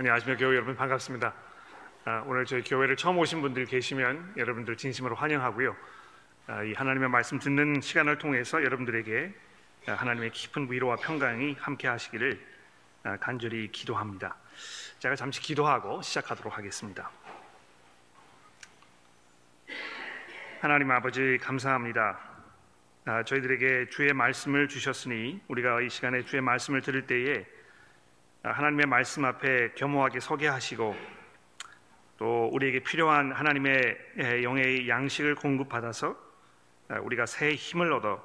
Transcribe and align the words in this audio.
안녕하십니까 0.00 0.38
교회 0.38 0.56
여러분 0.56 0.74
반갑습니다. 0.74 1.34
아, 2.06 2.24
오늘 2.24 2.46
저희 2.46 2.62
교회를 2.62 2.96
처음 2.96 3.18
오신 3.18 3.42
분들 3.42 3.66
계시면 3.66 4.32
여러분들 4.38 4.74
진심으로 4.78 5.14
환영하고요. 5.14 5.76
아, 6.46 6.62
이 6.62 6.72
하나님의 6.72 7.10
말씀 7.10 7.38
듣는 7.38 7.82
시간을 7.82 8.16
통해서 8.16 8.64
여러분들에게 8.64 9.34
아, 9.88 9.92
하나님의 9.92 10.30
깊은 10.30 10.72
위로와 10.72 10.96
평강이 10.96 11.54
함께 11.60 11.86
하시기를 11.86 12.40
아, 13.02 13.18
간절히 13.18 13.70
기도합니다. 13.70 14.36
제가 15.00 15.16
잠시 15.16 15.42
기도하고 15.42 16.00
시작하도록 16.00 16.56
하겠습니다. 16.56 17.10
하나님 20.62 20.90
아버지 20.92 21.36
감사합니다. 21.42 22.18
아, 23.04 23.22
저희들에게 23.24 23.90
주의 23.90 24.14
말씀을 24.14 24.66
주셨으니 24.66 25.42
우리가 25.48 25.82
이 25.82 25.90
시간에 25.90 26.24
주의 26.24 26.40
말씀을 26.40 26.80
들을 26.80 27.06
때에 27.06 27.44
아, 27.44 27.59
하나님의 28.42 28.86
말씀 28.86 29.24
앞에 29.24 29.72
겸허하게 29.74 30.20
서게 30.20 30.48
하시고 30.48 30.96
또 32.16 32.48
우리에게 32.52 32.80
필요한 32.80 33.32
하나님의 33.32 33.98
에, 34.18 34.42
영의 34.42 34.88
양식을 34.88 35.34
공급받아서 35.34 36.16
아, 36.88 37.00
우리가 37.00 37.26
새 37.26 37.54
힘을 37.54 37.92
얻어 37.92 38.22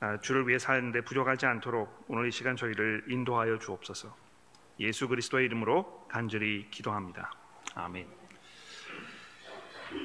아, 0.00 0.18
주를 0.20 0.46
위해 0.46 0.58
사는데 0.58 1.02
부족하지 1.02 1.46
않도록 1.46 2.04
오늘 2.08 2.28
이 2.28 2.30
시간 2.30 2.56
저희를 2.56 3.04
인도하여 3.08 3.58
주옵소서. 3.58 4.14
예수 4.78 5.08
그리스도의 5.08 5.46
이름으로 5.46 6.06
간절히 6.08 6.66
기도합니다. 6.70 7.30
아멘. 7.74 8.06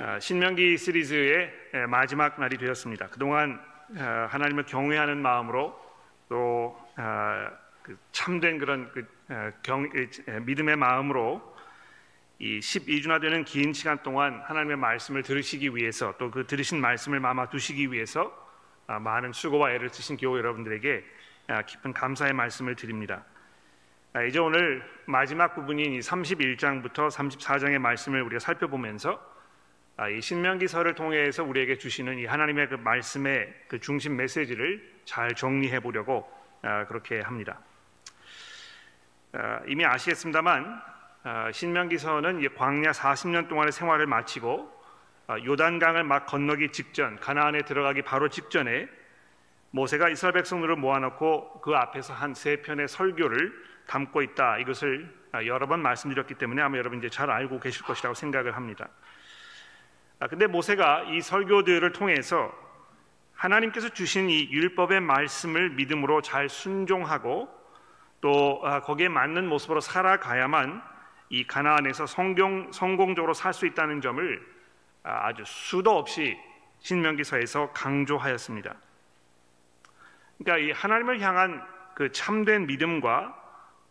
아, 0.02 0.20
신명기 0.20 0.78
시리즈의 0.78 1.54
에, 1.74 1.86
마지막 1.88 2.40
날이 2.40 2.58
되었습니다. 2.58 3.08
그동안 3.08 3.62
아, 3.98 4.28
하나님을 4.30 4.66
경외하는 4.66 5.22
마음으로 5.22 5.78
또 6.30 6.78
아, 6.96 7.52
그 7.86 7.96
참된 8.12 8.58
그런 8.58 8.92
그 8.92 9.08
에, 9.30 9.52
경, 9.62 9.86
에, 9.86 10.40
믿음의 10.40 10.76
마음으로 10.76 11.56
이 12.40 12.60
12주나 12.60 13.22
되는 13.22 13.46
긴 13.46 13.74
시간 13.74 14.02
동안 14.02 14.42
하나님의 14.42 14.78
말씀을 14.78 15.22
들으시기 15.22 15.76
위해서 15.76 16.18
또 16.18 16.32
그 16.32 16.48
들으신 16.48 16.82
말씀을 16.82 17.20
마마 17.20 17.50
두시기 17.50 17.92
위해서 17.92 18.34
아, 18.88 18.98
많은 18.98 19.34
수고와 19.34 19.72
애를 19.74 19.90
쓰신 19.90 20.18
교회 20.18 20.40
여러분들에게 20.40 21.06
아, 21.48 21.62
깊은 21.62 21.94
감사의 21.94 22.34
말씀을 22.34 22.76
드립니다. 22.76 23.24
아, 24.14 24.24
이제 24.24 24.40
오늘 24.40 24.84
마지막 25.06 25.54
부분인 25.54 25.94
이 25.94 26.00
31장부터 26.00 27.12
34장의 27.12 27.78
말씀을 27.78 28.24
우리가 28.24 28.40
살펴보면서 28.40 29.22
아, 29.96 30.10
이 30.10 30.20
신명기서를 30.22 30.96
통해서 30.96 31.44
우리에게 31.44 31.78
주시는 31.78 32.18
이 32.18 32.26
하나님의 32.26 32.70
그 32.70 32.76
말씀의 32.76 33.54
그 33.68 33.80
중심 33.80 34.16
메시지를 34.18 34.82
잘 35.06 35.36
정리해 35.36 35.80
보려고 35.82 36.28
아, 36.64 36.88
그렇게 36.88 37.22
합니다. 37.22 37.60
아, 39.38 39.60
이미 39.68 39.86
아시겠습니다만 39.86 40.82
아, 41.24 41.52
신명기서는 41.52 42.42
이 42.42 42.48
광야 42.48 42.92
40년 42.92 43.50
동안의 43.50 43.74
생활을 43.74 44.08
마치고 44.08 44.74
아, 45.28 45.38
요단강을 45.40 46.06
막 46.06 46.26
건너기 46.26 46.72
직전 46.72 47.20
가나안에 47.20 47.64
들어가기 47.64 48.04
바로 48.04 48.30
직전에 48.30 48.88
모세가 49.72 50.08
이스라엘 50.08 50.34
백성들을 50.34 50.78
모아놓고 50.78 51.60
그 51.62 51.76
앞에서 51.76 52.14
한 52.14 52.34
세 52.34 52.62
편의 52.62 52.88
설교를 52.88 53.52
담고 53.88 54.22
있다 54.22 54.60
이것을 54.60 55.14
아, 55.34 55.46
여러 55.46 55.68
번 55.68 55.82
말씀드렸기 55.82 56.36
때문에 56.36 56.62
아마 56.62 56.78
여러분 56.78 57.00
이제 57.00 57.10
잘 57.10 57.30
알고 57.30 57.60
계실 57.60 57.84
것이라고 57.84 58.14
생각을 58.14 58.56
합니다. 58.56 58.88
아, 60.20 60.28
근데 60.28 60.48
모세가 60.48 61.08
이 61.10 61.20
설교들을 61.20 61.92
통해서 61.92 62.54
하나님께서 63.34 63.90
주신 63.90 64.30
이 64.30 64.50
율법의 64.50 65.02
말씀을 65.02 65.72
믿음으로 65.72 66.22
잘 66.22 66.48
순종하고 66.48 67.65
또 68.26 68.60
아, 68.64 68.82
거기에 68.82 69.08
맞는 69.08 69.48
모습으로 69.48 69.82
살아가야만 69.82 70.82
이 71.30 71.46
가나안에서 71.46 72.08
성경 72.08 72.72
성공적으로 72.72 73.36
살 73.36 73.54
수 73.54 73.68
있다는 73.68 74.02
점을 74.02 74.44
아, 75.04 75.28
아주 75.28 75.44
수도 75.46 75.96
없이 75.96 76.36
신명기서에서 76.80 77.72
강조하였습니다. 77.74 78.74
그러니까 80.40 80.66
이 80.66 80.72
하나님을 80.72 81.22
향한 81.22 81.64
그 81.94 82.12
참된 82.12 82.66
믿음과 82.66 83.44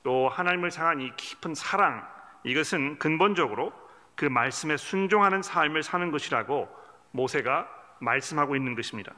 또 0.03 0.29
하나님을 0.29 0.77
향한 0.77 1.01
이 1.01 1.13
깊은 1.15 1.55
사랑 1.55 2.05
이것은 2.43 2.99
근본적으로 2.99 3.73
그 4.17 4.25
말씀에 4.25 4.77
순종하는 4.77 5.43
삶을 5.43 5.85
사는 5.85 6.11
것이라고 6.11 6.69
모세가 7.13 7.69
말씀하고 8.01 8.57
있는 8.57 8.75
것입니다. 8.75 9.13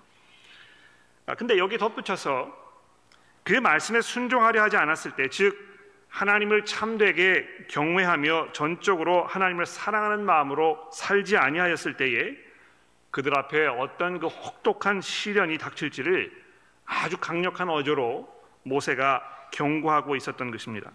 아, 1.25 1.34
근데 1.34 1.56
여기 1.56 1.78
덧붙여서 1.78 2.66
그 3.47 3.53
말씀에 3.53 4.01
순종하려 4.01 4.61
하지 4.61 4.77
않았을 4.77 5.12
때, 5.12 5.29
즉 5.29 5.57
하나님을 6.09 6.65
참되게 6.65 7.47
경외하며 7.69 8.51
전적으로 8.53 9.25
하나님을 9.25 9.67
사랑하는 9.67 10.25
마음으로 10.25 10.91
살지 10.93 11.37
아니하였을 11.37 11.97
때에 11.97 12.37
그들 13.12 13.39
앞에 13.39 13.69
어떤 13.69 14.19
그 14.19 14.27
혹독한 14.27 15.01
시련이 15.01 15.59
닥칠지를 15.59 16.33
아주 16.87 17.19
강력한 17.19 17.69
어조로 17.69 18.29
모세가 18.65 19.23
경고하고 19.53 20.17
있었던 20.17 20.51
것입니다. 20.51 20.91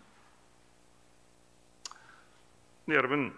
네, 2.83 2.95
여러분 2.95 3.33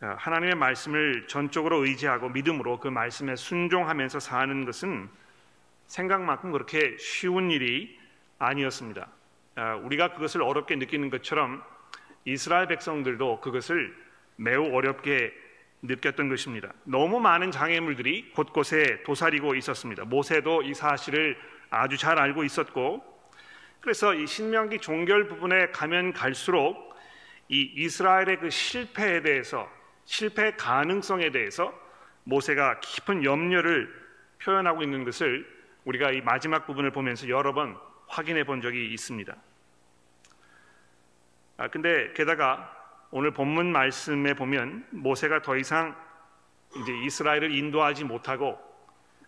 하나님의 0.00 0.54
말씀을 0.54 1.26
전적으로 1.28 1.84
의지하고 1.84 2.30
믿음으로 2.30 2.80
그 2.80 2.88
말씀에 2.88 3.36
순종하면서 3.36 4.20
사는 4.20 4.64
것은 4.64 5.10
생각만큼 5.86 6.50
그렇게 6.50 6.96
쉬운 6.96 7.50
일이 7.50 8.00
아니었습니다. 8.44 9.08
우리가 9.82 10.12
그것을 10.14 10.42
어렵게 10.42 10.76
느끼는 10.76 11.10
것처럼 11.10 11.62
이스라엘 12.24 12.66
백성들도 12.68 13.40
그것을 13.40 13.96
매우 14.36 14.74
어렵게 14.74 15.32
느꼈던 15.82 16.28
것입니다. 16.28 16.72
너무 16.84 17.20
많은 17.20 17.50
장애물들이 17.50 18.32
곳곳에 18.32 19.02
도사리고 19.04 19.54
있었습니다. 19.56 20.04
모세도 20.04 20.62
이 20.62 20.74
사실을 20.74 21.36
아주 21.70 21.96
잘 21.96 22.18
알고 22.18 22.44
있었고, 22.44 23.02
그래서 23.80 24.14
이 24.14 24.26
신명기 24.26 24.78
종결 24.78 25.26
부분에 25.26 25.70
가면 25.70 26.12
갈수록 26.12 26.94
이 27.48 27.72
이스라엘의 27.74 28.38
그 28.38 28.50
실패에 28.50 29.22
대해서 29.22 29.68
실패 30.04 30.52
가능성에 30.52 31.30
대해서 31.30 31.74
모세가 32.24 32.78
깊은 32.78 33.24
염려를 33.24 33.92
표현하고 34.40 34.82
있는 34.82 35.04
것을 35.04 35.44
우리가 35.84 36.12
이 36.12 36.20
마지막 36.20 36.66
부분을 36.66 36.92
보면서 36.92 37.28
여러 37.28 37.52
번 37.52 37.76
확인해 38.12 38.44
본 38.44 38.60
적이 38.60 38.92
있습니다. 38.92 39.34
아, 41.56 41.68
근데 41.68 42.12
게다가 42.12 42.70
오늘 43.10 43.30
본문 43.30 43.72
말씀에 43.72 44.34
보면 44.34 44.86
모세가 44.90 45.40
더 45.40 45.56
이상 45.56 45.96
이제 46.76 46.92
이스라엘을 47.04 47.50
인도하지 47.50 48.04
못하고 48.04 48.58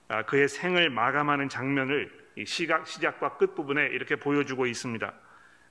아, 0.09 0.23
그의 0.25 0.49
생을 0.49 0.91
마감하는 0.91 1.49
장면을 1.49 2.13
시각 2.47 2.87
시작과 2.87 3.39
끝 3.39 3.55
부분에 3.55 3.87
이렇게 3.87 4.17
보여주고 4.17 4.67
있습니다. 4.67 5.15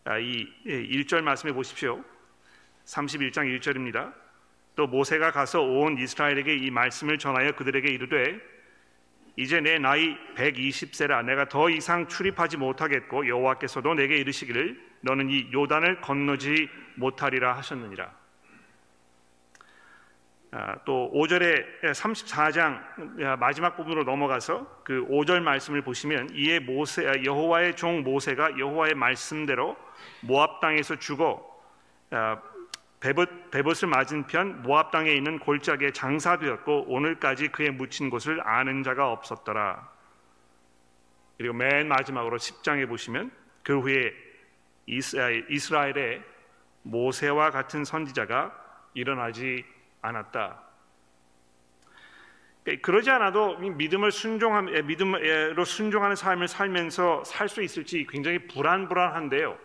아, 0.05 0.17
이 0.17 0.47
1절 0.65 1.21
말씀해 1.21 1.53
보십시오. 1.53 2.03
31장 2.85 3.59
1절입니다. 3.59 4.11
또 4.75 4.87
모세가 4.87 5.31
가서 5.31 5.61
온 5.61 5.99
이스라엘에게 5.99 6.55
이 6.55 6.71
말씀을 6.71 7.19
전하여 7.19 7.51
그들에게 7.51 7.91
이르되 7.91 8.52
이제 9.35 9.59
내 9.59 9.79
나이 9.79 10.15
120세라 10.35 11.25
내가 11.25 11.49
더 11.49 11.69
이상 11.69 12.07
출입하지 12.07 12.57
못하겠고 12.57 13.27
여호와께서도 13.27 13.95
내게 13.95 14.17
이르시기를 14.17 14.79
너는 15.01 15.29
이 15.29 15.51
요단을 15.51 16.01
건너지 16.01 16.69
못하리라 16.95 17.57
하셨느니라. 17.57 18.23
아, 20.55 20.75
또 20.85 21.11
5절에 21.15 21.81
34장 21.81 23.39
마지막 23.39 23.75
부분으로 23.75 24.03
넘어가서 24.03 24.83
그 24.83 25.03
5절 25.07 25.41
말씀을 25.41 25.81
보시면 25.81 26.29
이에 26.33 26.59
모세 26.59 27.23
여호와의 27.25 27.75
종 27.75 28.03
모세가 28.03 28.59
여호와의 28.59 28.93
말씀대로 28.93 29.75
모압 30.21 30.61
땅에서 30.61 30.97
죽어 30.97 31.43
아, 32.11 32.39
베봇, 33.03 33.51
베봇을 33.51 33.89
맞은 33.89 34.27
편 34.27 34.61
모압 34.61 34.91
땅에 34.91 35.11
있는 35.11 35.37
골짜기에 35.37 35.91
장사되었고 35.91 36.85
오늘까지 36.87 37.49
그의 37.49 37.71
묻힌 37.71 38.09
곳을 38.09 38.39
아는 38.47 38.81
자가 38.81 39.11
없었더라. 39.11 39.91
그리고 41.37 41.53
맨 41.53 41.89
마지막으로 41.89 42.37
10장에 42.37 42.87
보시면 42.87 43.29
그 43.61 43.77
후에 43.77 44.13
이스라엘에 44.85 46.23
모세와 46.83 47.51
같은 47.51 47.83
선지자가 47.83 48.57
일어나지 48.93 49.65
않았다. 50.01 50.61
그러니까 52.63 52.85
그러지 52.85 53.11
않아도 53.11 53.57
믿음을 53.57 54.13
순종함, 54.13 54.67
믿음으로 54.87 55.65
순종하는 55.65 56.15
삶을 56.15 56.47
살면서 56.47 57.25
살 57.25 57.49
수 57.49 57.61
있을지 57.61 58.07
굉장히 58.09 58.47
불안불안한데요. 58.47 59.57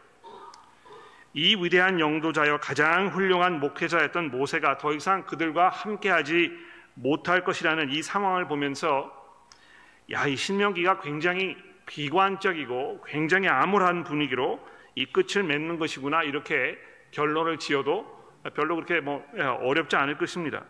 이 1.38 1.54
위대한 1.54 2.00
영도자여 2.00 2.58
가장 2.58 3.10
훌륭한 3.10 3.60
목회자였던 3.60 4.32
모세가 4.32 4.78
더 4.78 4.92
이상 4.92 5.24
그들과 5.24 5.68
함께하지 5.68 6.50
못할 6.94 7.44
것이라는 7.44 7.90
이 7.92 8.02
상황을 8.02 8.48
보면서 8.48 9.14
야, 10.10 10.26
이 10.26 10.34
신명기가 10.34 10.98
굉장히 10.98 11.56
비관적이고 11.86 13.04
굉장히 13.06 13.46
암울한 13.46 14.02
분위기로 14.02 14.58
이 14.96 15.06
끝을 15.06 15.44
맺는 15.44 15.78
것이구나 15.78 16.24
이렇게 16.24 16.76
결론을 17.12 17.58
지어도 17.58 18.34
별로 18.56 18.74
그렇게 18.74 18.98
뭐 18.98 19.24
예, 19.36 19.42
어렵지 19.42 19.94
않을 19.94 20.18
것입니다. 20.18 20.64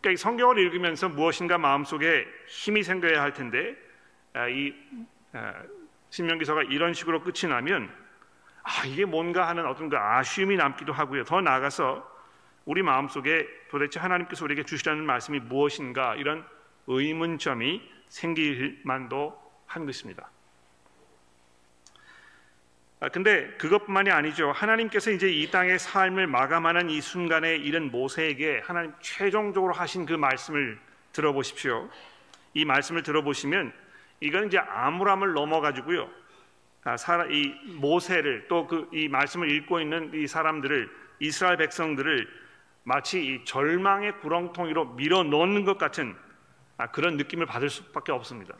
그러니까 0.00 0.10
이 0.10 0.16
성경을 0.16 0.58
읽으면서 0.58 1.08
무엇인가 1.08 1.56
마음속에 1.56 2.26
힘이 2.48 2.82
생겨야 2.82 3.22
할 3.22 3.32
텐데 3.32 3.76
아, 4.32 4.48
이 4.48 4.74
아, 5.32 5.62
신명기서가 6.10 6.64
이런 6.64 6.92
식으로 6.94 7.22
끝이 7.22 7.48
나면 7.48 8.05
아 8.66 8.84
이게 8.84 9.04
뭔가 9.04 9.46
하는 9.46 9.64
어떤 9.64 9.88
그 9.88 9.96
아쉬움이 9.96 10.56
남기도 10.56 10.92
하고요. 10.92 11.22
더 11.22 11.40
나아가서 11.40 12.04
우리 12.64 12.82
마음속에 12.82 13.46
도대체 13.70 14.00
하나님께서 14.00 14.44
우리에게 14.44 14.64
주시라는 14.64 15.06
말씀이 15.06 15.38
무엇인가 15.38 16.16
이런 16.16 16.44
의문점이 16.88 17.80
생길 18.08 18.80
만도 18.82 19.40
한 19.66 19.86
것입니다. 19.86 20.28
아, 22.98 23.08
근데 23.08 23.46
그것뿐만이 23.58 24.10
아니죠. 24.10 24.50
하나님께서 24.50 25.12
이제 25.12 25.30
이 25.30 25.48
땅의 25.48 25.78
삶을 25.78 26.26
마감하는 26.26 26.90
이 26.90 27.00
순간에 27.00 27.54
이른 27.54 27.92
모세에게 27.92 28.62
하나님 28.64 28.92
최종적으로 29.00 29.74
하신 29.74 30.06
그 30.06 30.14
말씀을 30.14 30.76
들어보십시오. 31.12 31.88
이 32.54 32.64
말씀을 32.64 33.04
들어보시면 33.04 33.72
이건 34.20 34.48
이제 34.48 34.58
아무람을 34.58 35.34
넘어가지고요. 35.34 36.25
아, 36.86 36.96
이 37.28 37.52
모세를 37.80 38.46
또 38.46 38.66
그 38.68 38.88
이 38.92 39.08
말씀을 39.08 39.50
읽고 39.50 39.80
있는 39.80 40.12
이 40.14 40.28
사람들을 40.28 40.88
이스라엘 41.18 41.56
백성들을 41.56 42.28
마치 42.84 43.26
이 43.26 43.44
절망의 43.44 44.20
구렁텅이로 44.20 44.94
밀어 44.94 45.24
넣는 45.24 45.64
것 45.64 45.78
같은 45.78 46.16
아, 46.76 46.86
그런 46.92 47.16
느낌을 47.16 47.46
받을 47.46 47.70
수밖에 47.70 48.12
없습니다. 48.12 48.54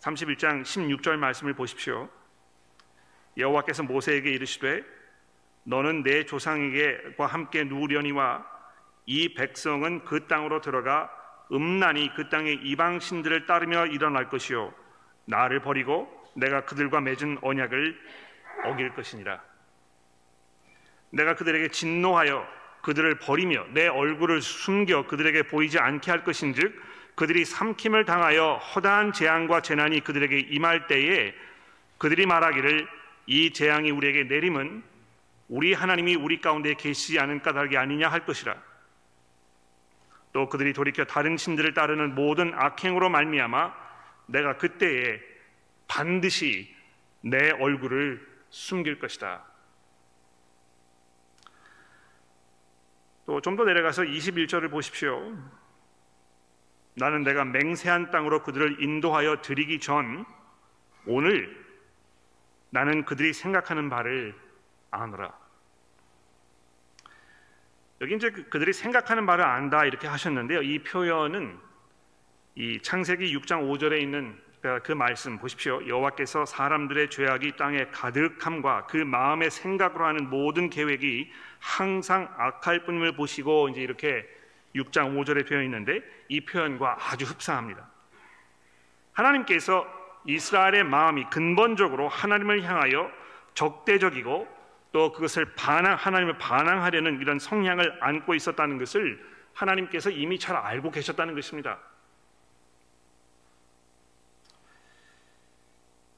31장 0.00 0.62
16절 0.62 1.16
말씀을 1.16 1.52
보십시오. 1.52 2.08
여호와께서 3.36 3.82
모세에게 3.82 4.30
이르시되 4.30 4.84
너는 5.64 6.02
내 6.02 6.24
조상에게와 6.24 7.26
함께 7.26 7.64
누우려니와 7.64 8.46
이 9.04 9.34
백성은 9.34 10.04
그 10.06 10.26
땅으로 10.26 10.62
들어가 10.62 11.10
음란히 11.52 12.10
그 12.14 12.30
땅의 12.30 12.60
이방 12.62 13.00
신들을 13.00 13.44
따르며 13.44 13.86
일어날 13.86 14.30
것이요 14.30 14.72
나를 15.26 15.60
버리고 15.60 16.23
내가 16.34 16.64
그들과 16.64 17.00
맺은 17.00 17.38
언약을 17.42 18.00
어길 18.64 18.90
것이니라 18.94 19.42
내가 21.10 21.34
그들에게 21.34 21.68
진노하여 21.68 22.46
그들을 22.82 23.18
버리며 23.18 23.66
내 23.70 23.86
얼굴을 23.86 24.42
숨겨 24.42 25.06
그들에게 25.06 25.44
보이지 25.44 25.78
않게 25.78 26.10
할 26.10 26.24
것인즉 26.24 26.80
그들이 27.14 27.44
삼킴을 27.44 28.04
당하여 28.04 28.56
허다한 28.56 29.12
재앙과 29.12 29.62
재난이 29.62 30.00
그들에게 30.00 30.38
임할 30.50 30.86
때에 30.86 31.34
그들이 31.98 32.26
말하기를 32.26 32.88
이 33.26 33.52
재앙이 33.52 33.90
우리에게 33.90 34.24
내림은 34.24 34.82
우리 35.48 35.72
하나님이 35.72 36.16
우리 36.16 36.40
가운데 36.40 36.74
계시지 36.74 37.18
않은 37.20 37.42
까닭이 37.42 37.76
아니냐 37.76 38.08
할 38.08 38.24
것이라. 38.26 38.56
또 40.32 40.48
그들이 40.48 40.72
돌이켜 40.72 41.04
다른 41.04 41.36
신들을 41.36 41.74
따르는 41.74 42.14
모든 42.14 42.52
악행으로 42.54 43.08
말미암아 43.08 43.72
내가 44.26 44.56
그때에 44.56 45.20
반드시 45.88 46.74
내 47.20 47.50
얼굴을 47.50 48.26
숨길 48.50 48.98
것이다. 48.98 49.44
또 53.26 53.40
좀 53.40 53.56
더 53.56 53.64
내려가서 53.64 54.02
21절을 54.02 54.70
보십시오. 54.70 55.34
나는 56.94 57.22
내가 57.22 57.44
맹세한 57.44 58.10
땅으로 58.10 58.42
그들을 58.42 58.82
인도하여 58.82 59.40
드리기 59.40 59.80
전 59.80 60.24
오늘 61.06 61.64
나는 62.70 63.04
그들이 63.04 63.32
생각하는 63.32 63.88
바를 63.88 64.34
아노라. 64.90 65.32
여기 68.00 68.14
이제 68.14 68.30
그, 68.30 68.48
그들이 68.48 68.72
생각하는 68.72 69.24
바를 69.26 69.44
안다 69.44 69.84
이렇게 69.84 70.06
하셨는데요. 70.06 70.62
이 70.62 70.80
표현은 70.80 71.58
이 72.56 72.80
창세기 72.82 73.36
6장 73.38 73.68
5절에 73.70 74.00
있는 74.02 74.40
그, 74.64 74.80
그 74.82 74.92
말씀 74.92 75.36
보십시오. 75.36 75.86
여호와께서 75.86 76.46
사람들의 76.46 77.10
죄악이 77.10 77.56
땅에 77.58 77.84
가득함과 77.92 78.86
그 78.86 78.96
마음의 78.96 79.50
생각으로 79.50 80.06
하는 80.06 80.30
모든 80.30 80.70
계획이 80.70 81.30
항상 81.58 82.34
악할 82.38 82.86
뿐임을 82.86 83.12
보시고 83.14 83.68
이제 83.68 83.82
이렇게 83.82 84.26
6장 84.74 85.18
5절에 85.18 85.46
표현 85.46 85.64
있는데 85.64 86.00
이 86.28 86.40
표현과 86.46 86.96
아주 86.98 87.26
흡사합니다. 87.26 87.86
하나님께서 89.12 89.86
이스라엘의 90.24 90.84
마음이 90.84 91.24
근본적으로 91.24 92.08
하나님을 92.08 92.62
향하여 92.62 93.10
적대적이고 93.52 94.48
또 94.92 95.12
그것을 95.12 95.54
반항 95.56 95.94
하나님을 95.94 96.38
반항하려는 96.38 97.20
이런 97.20 97.38
성향을 97.38 97.98
안고 98.00 98.34
있었다는 98.34 98.78
것을 98.78 99.22
하나님께서 99.52 100.08
이미 100.08 100.38
잘 100.38 100.56
알고 100.56 100.90
계셨다는 100.90 101.34
것입니다. 101.34 101.78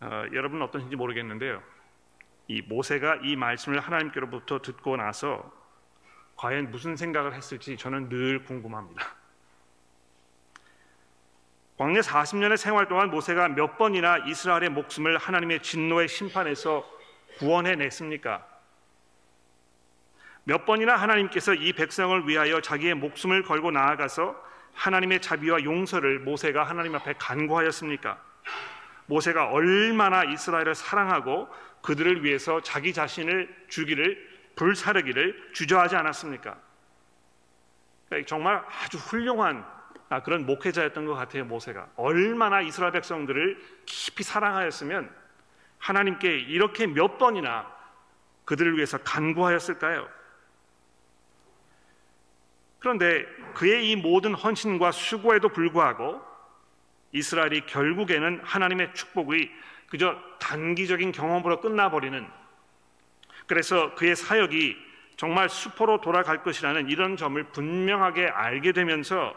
어, 0.00 0.24
여러분 0.32 0.60
어떠신지 0.62 0.96
모르겠는데요. 0.96 1.62
이 2.48 2.62
모세가 2.62 3.20
이 3.22 3.36
말씀을 3.36 3.80
하나님께로부터 3.80 4.60
듣고 4.60 4.96
나서 4.96 5.52
과연 6.36 6.70
무슨 6.70 6.96
생각을 6.96 7.34
했을지 7.34 7.76
저는 7.76 8.08
늘 8.08 8.44
궁금합니다. 8.44 9.16
광야 11.78 12.00
40년의 12.00 12.56
생활 12.56 12.88
동안 12.88 13.10
모세가 13.10 13.48
몇 13.48 13.76
번이나 13.76 14.18
이스라엘의 14.18 14.70
목숨을 14.70 15.18
하나님의 15.18 15.62
진노의 15.62 16.08
심판에서 16.08 16.88
구원해 17.38 17.74
냈습니까? 17.74 18.46
몇 20.44 20.64
번이나 20.64 20.96
하나님께서 20.96 21.54
이 21.54 21.72
백성을 21.72 22.26
위하여 22.28 22.60
자기의 22.60 22.94
목숨을 22.94 23.42
걸고 23.42 23.72
나아가서 23.72 24.42
하나님의 24.74 25.20
자비와 25.20 25.64
용서를 25.64 26.20
모세가 26.20 26.62
하나님 26.62 26.94
앞에 26.94 27.14
간구하였습니까? 27.14 28.22
모세가 29.06 29.48
얼마나 29.50 30.24
이스라엘을 30.24 30.74
사랑하고 30.74 31.48
그들을 31.82 32.24
위해서 32.24 32.60
자기 32.60 32.92
자신을 32.92 33.66
주기를 33.68 34.36
불사르기를 34.56 35.52
주저하지 35.52 35.96
않았습니까? 35.96 36.56
그러니까 38.08 38.26
정말 38.26 38.64
아주 38.82 38.98
훌륭한 38.98 39.64
아, 40.08 40.22
그런 40.22 40.46
목회자였던 40.46 41.04
것 41.06 41.14
같아요 41.14 41.44
모세가 41.44 41.88
얼마나 41.96 42.60
이스라엘 42.60 42.92
백성들을 42.92 43.58
깊이 43.86 44.22
사랑하였으면 44.22 45.12
하나님께 45.78 46.38
이렇게 46.38 46.86
몇 46.86 47.18
번이나 47.18 47.74
그들을 48.44 48.76
위해서 48.76 48.98
간구하였을까요? 48.98 50.08
그런데 52.78 53.26
그의 53.54 53.90
이 53.90 53.96
모든 53.96 54.32
헌신과 54.32 54.92
수고에도 54.92 55.48
불구하고 55.48 56.22
이스라엘이 57.16 57.62
결국에는 57.62 58.40
하나님의 58.44 58.92
축복이 58.92 59.50
그저 59.88 60.20
단기적인 60.38 61.12
경험으로 61.12 61.60
끝나버리는 61.60 62.28
그래서 63.46 63.94
그의 63.94 64.14
사역이 64.14 64.76
정말 65.16 65.48
수포로 65.48 66.02
돌아갈 66.02 66.42
것이라는 66.42 66.90
이런 66.90 67.16
점을 67.16 67.42
분명하게 67.42 68.26
알게 68.28 68.72
되면서 68.72 69.34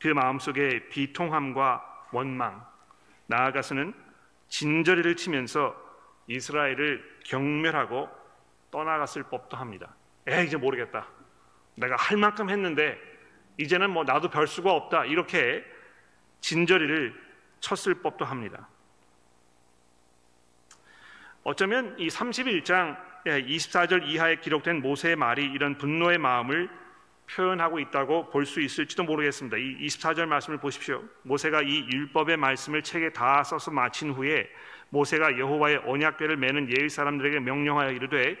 그 0.00 0.08
마음속에 0.08 0.88
비통함과 0.90 2.08
원망, 2.12 2.62
나아가서는 3.26 3.94
진저리를 4.48 5.16
치면서 5.16 5.74
이스라엘을 6.26 7.20
경멸하고 7.24 8.10
떠나갔을 8.70 9.22
법도 9.24 9.56
합니다. 9.56 9.94
에 10.28 10.44
이제 10.44 10.58
모르겠다. 10.58 11.06
내가 11.76 11.96
할 11.96 12.18
만큼 12.18 12.50
했는데 12.50 12.98
이제는 13.56 13.90
뭐 13.90 14.04
나도 14.04 14.28
별 14.28 14.46
수가 14.46 14.72
없다. 14.72 15.06
이렇게 15.06 15.64
진저리를 16.44 17.14
쳤을 17.60 17.94
법도 18.02 18.26
합니다. 18.26 18.68
어쩌면 21.42 21.98
이 21.98 22.08
31장 22.08 22.98
24절 23.24 24.06
이하에 24.06 24.36
기록된 24.36 24.82
모세의 24.82 25.16
말이 25.16 25.42
이런 25.42 25.78
분노의 25.78 26.18
마음을 26.18 26.68
표현하고 27.30 27.78
있다고 27.78 28.28
볼 28.28 28.44
수 28.44 28.60
있을지도 28.60 29.04
모르겠습니다. 29.04 29.56
이 29.56 29.86
24절 29.86 30.26
말씀을 30.26 30.58
보십시오. 30.58 31.02
모세가 31.22 31.62
이 31.62 31.86
율법의 31.90 32.36
말씀을 32.36 32.82
책에 32.82 33.14
다 33.14 33.42
써서 33.42 33.70
마친 33.70 34.10
후에 34.10 34.46
모세가 34.90 35.38
여호와의 35.38 35.84
언약궤를 35.86 36.36
매는 36.36 36.68
예의 36.76 36.90
사람들에게 36.90 37.40
명령하여 37.40 37.92
이르되 37.92 38.36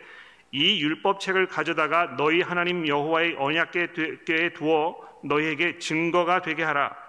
이 0.52 0.82
율법책을 0.82 1.46
가져다가 1.46 2.16
너희 2.18 2.42
하나님 2.42 2.86
여호와의 2.86 3.36
언약궤에 3.38 4.52
두어 4.52 4.94
너희에게 5.22 5.78
증거가 5.78 6.42
되게 6.42 6.62
하라. 6.62 7.03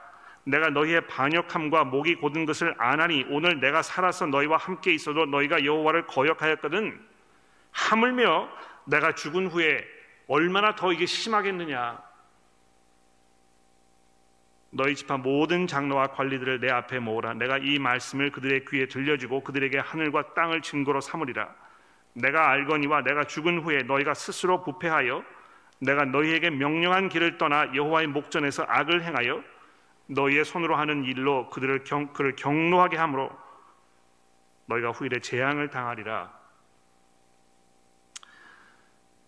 내가 0.46 0.70
너희의 0.70 1.08
반역함과 1.08 1.86
목이 1.86 2.16
곧은 2.16 2.46
것을 2.46 2.76
아나니 2.78 3.26
오늘 3.30 3.60
내가 3.60 3.82
살아서 3.82 4.28
너희와 4.28 4.58
함께 4.58 4.94
있어도 4.94 5.26
너희가 5.26 5.66
여호와를 5.66 6.06
거역하였거든. 6.06 7.00
하물며 7.72 8.50
내가 8.86 9.14
죽은 9.14 9.48
후에 9.48 9.84
얼마나 10.28 10.76
더 10.76 10.94
이게 10.94 11.06
심하겠느냐. 11.06 12.00
너희 14.70 14.94
집안 14.94 15.22
모든 15.22 15.68
장로와 15.68 16.08
관리들을 16.08 16.60
내 16.60 16.70
앞에 16.70 17.00
모으라. 17.00 17.34
내가 17.34 17.58
이 17.58 17.80
말씀을 17.80 18.32
그들의 18.32 18.66
귀에 18.66 18.88
들려주고 18.88 19.44
그들에게 19.44 19.80
하늘과 19.80 20.34
땅을 20.34 20.62
증거로 20.62 21.02
삼으리라. 21.02 21.50
내가 22.14 22.52
알거니와 22.52 23.02
내가 23.02 23.24
죽은 23.24 23.62
후에 23.62 23.84
너희가 23.84 24.14
스스로 24.14 24.64
부패하여 24.64 25.24
내가 25.80 26.06
너희에게 26.06 26.52
명령한 26.52 27.10
길을 27.10 27.38
떠나 27.38 27.74
여호와의 27.74 28.08
목전에서 28.08 28.66
악을 28.68 29.04
행하여 29.04 29.44
너희의 30.08 30.46
손으로 30.46 30.76
하는 30.76 31.04
일로 31.04 31.50
그들을 31.50 31.84
경, 31.84 32.14
그를 32.14 32.36
경노하게 32.36 32.98
함으로 32.98 33.32
너희가 34.68 34.92
후일에 34.92 35.20
재앙을 35.20 35.70
당하리라. 35.70 36.34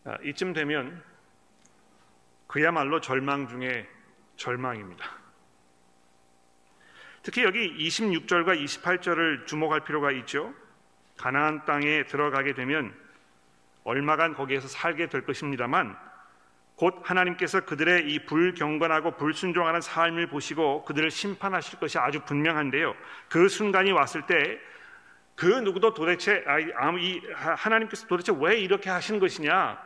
아, 0.05 0.17
이쯤 0.23 0.53
되면 0.53 1.03
그야말로 2.47 3.01
절망 3.01 3.47
중에 3.47 3.87
절망입니다. 4.35 5.05
특히 7.23 7.43
여기 7.43 7.75
26절과 7.77 8.63
28절을 8.63 9.47
주목할 9.47 9.83
필요가 9.83 10.11
있죠. 10.11 10.53
가나안 11.17 11.65
땅에 11.65 12.05
들어가게 12.05 12.53
되면 12.53 12.95
얼마간 13.83 14.33
거기에서 14.33 14.67
살게 14.67 15.07
될 15.07 15.25
것입니다만 15.25 15.97
곧 16.77 17.01
하나님께서 17.03 17.65
그들의 17.65 18.09
이 18.09 18.25
불경건하고 18.25 19.17
불순종하는 19.17 19.81
삶을 19.81 20.27
보시고 20.27 20.85
그들을 20.85 21.11
심판하실 21.11 21.79
것이 21.79 21.97
아주 21.97 22.21
분명한데요. 22.21 22.95
그 23.27 23.49
순간이 23.49 23.91
왔을 23.91 24.21
때 24.21 24.59
그 25.37 25.45
누구도 25.45 25.93
도대체 25.93 26.43
아무 26.75 26.99
이 26.99 27.21
하나님께서 27.31 28.07
도대체 28.07 28.33
왜 28.39 28.59
이렇게 28.59 28.89
하시는 28.89 29.19
것이냐 29.19 29.79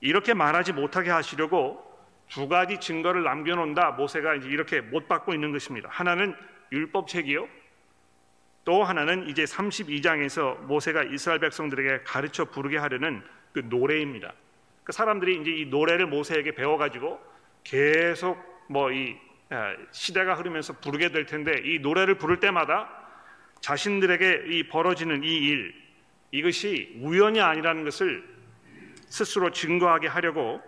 이렇게 0.00 0.34
말하지 0.34 0.72
못하게 0.72 1.10
하시려고 1.10 1.88
두 2.28 2.48
가지 2.48 2.78
증거를 2.80 3.22
남겨놓는다 3.22 3.92
모세가 3.92 4.34
이제 4.34 4.48
이렇게 4.48 4.80
못 4.80 5.06
받고 5.06 5.34
있는 5.34 5.52
것입니다. 5.52 5.88
하나는 5.88 6.34
율법책이요. 6.72 7.46
또 8.64 8.82
하나는 8.82 9.28
이제 9.28 9.44
32장에서 9.44 10.58
모세가 10.62 11.04
이스라엘 11.04 11.38
백성들에게 11.38 12.02
가르쳐 12.02 12.44
부르게 12.46 12.78
하려는 12.78 13.22
그 13.52 13.60
노래입니다. 13.60 14.32
그 14.84 14.92
사람들이 14.92 15.40
이제 15.40 15.50
이 15.50 15.66
노래를 15.66 16.06
모세에게 16.06 16.54
배워가지고 16.54 17.20
계속 17.64 18.38
뭐이 18.68 19.16
아, 19.50 19.76
시대가 19.90 20.34
흐르면서 20.34 20.72
부르게 20.80 21.10
될 21.10 21.26
텐데 21.26 21.60
이 21.64 21.78
노래를 21.78 22.16
부를 22.16 22.40
때마다 22.40 22.88
자신들에게 23.60 24.44
이 24.48 24.68
벌어지는 24.68 25.22
이 25.24 25.48
일 25.48 25.82
이것이 26.32 26.98
우연이 27.02 27.40
아니라는 27.40 27.84
것을 27.84 28.24
스스로 29.04 29.50
증거하게 29.50 30.08
하려고 30.08 30.62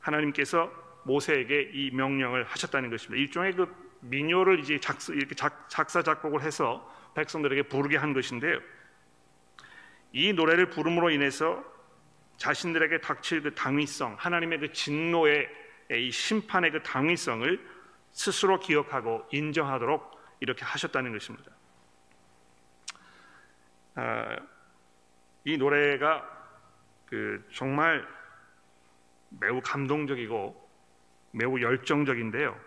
하나님께서 0.00 0.70
모세에게 1.04 1.70
이 1.72 1.90
명령을 1.92 2.44
하셨다는 2.44 2.90
것입니다. 2.90 3.20
일종의 3.22 3.52
그 3.52 3.72
민요를 4.00 4.58
이제 4.58 4.78
작사, 4.80 5.12
이렇게 5.12 5.34
작, 5.34 5.68
작사 5.68 6.02
작곡을 6.02 6.42
해서 6.42 6.86
백성들에게 7.14 7.64
부르게 7.64 7.96
한 7.96 8.12
것인데요. 8.12 8.58
이 10.12 10.32
노래를 10.32 10.70
부름으로 10.70 11.10
인해서 11.10 11.64
자신들에게 12.40 13.02
닥칠 13.02 13.42
그 13.42 13.54
당위성, 13.54 14.16
하나님의 14.18 14.60
그 14.60 14.72
진노의 14.72 15.46
이 15.92 16.10
심판의 16.10 16.70
그 16.72 16.82
당위성을 16.82 17.68
스스로 18.12 18.58
기억하고 18.58 19.28
인정하도록 19.30 20.18
이렇게 20.40 20.64
하셨다는 20.64 21.12
것입니다. 21.12 21.52
아, 23.94 24.36
이 25.44 25.58
노래가 25.58 26.26
그 27.04 27.46
정말 27.52 28.08
매우 29.28 29.60
감동적이고 29.60 30.70
매우 31.32 31.60
열정적인데요. 31.60 32.58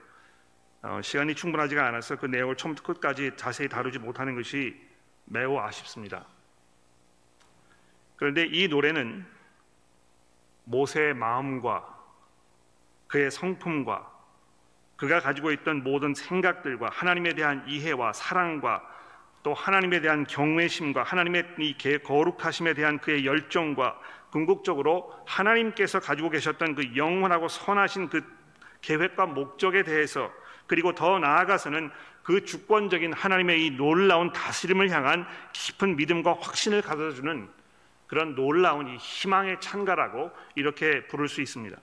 어, 0.84 1.02
시간이 1.02 1.34
충분하지가 1.34 1.88
않아서 1.88 2.16
그 2.16 2.28
내용을 2.28 2.58
처음부터 2.58 2.94
끝까지 2.94 3.32
자세히 3.38 3.68
다루지 3.68 3.98
못하는 3.98 4.36
것이 4.36 4.80
매우 5.26 5.58
아쉽습니다. 5.58 6.28
그런데 8.18 8.46
이 8.46 8.68
노래는 8.68 9.34
모세의 10.66 11.14
마음과 11.14 11.88
그의 13.08 13.32
성품과 13.32 14.12
그가 14.96 15.20
가지고 15.20 15.52
있던 15.52 15.84
모든 15.84 16.14
생각들과 16.14 16.90
하나님에 16.92 17.34
대한 17.34 17.64
이해와 17.68 18.14
사랑과 18.14 18.82
또 19.44 19.54
하나님에 19.54 20.00
대한 20.00 20.26
경외심과 20.26 21.04
하나님의 21.04 21.56
이 21.60 21.76
거룩하심에 22.04 22.74
대한 22.74 23.00
그의 23.00 23.26
열정과 23.26 24.00
궁극적으로 24.32 25.14
하나님께서 25.28 26.00
가지고 26.00 26.30
계셨던 26.30 26.76
그 26.76 26.96
영원하고 26.96 27.50
선하신 27.50 28.10
그 28.10 28.24
계획과 28.82 29.28
목적에 29.28 29.84
대해서 29.84 30.32
그리고 30.66 30.94
더 30.96 31.20
나아가서는 31.20 31.92
그 32.24 32.46
주권적인 32.46 33.14
하나님의 33.14 33.66
이 33.66 33.72
놀라운 33.72 34.32
다스림을 34.32 34.90
향한 34.90 35.28
깊은 35.52 35.98
믿음과 35.98 36.38
확신을 36.40 36.82
가져주는 36.82 37.50
그런 38.14 38.36
놀라운 38.36 38.88
이 38.90 38.96
희망의 38.98 39.60
찬가라고 39.60 40.30
이렇게 40.54 41.08
부를 41.08 41.28
수 41.28 41.42
있습니다. 41.42 41.76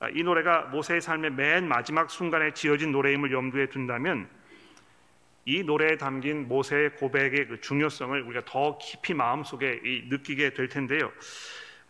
아, 0.00 0.08
이 0.08 0.22
노래가 0.22 0.62
모세의 0.62 1.02
삶의 1.02 1.32
맨 1.32 1.68
마지막 1.68 2.08
순간에 2.08 2.54
지어진 2.54 2.92
노래임을 2.92 3.30
염두에 3.30 3.66
둔다면 3.66 4.26
이 5.44 5.62
노래에 5.62 5.98
담긴 5.98 6.48
모세의 6.48 6.96
고백의 6.96 7.48
그 7.48 7.60
중요성을 7.60 8.22
우리가 8.22 8.46
더 8.46 8.78
깊이 8.78 9.12
마음속에 9.12 9.82
느끼게 10.08 10.54
될 10.54 10.70
텐데요. 10.70 11.12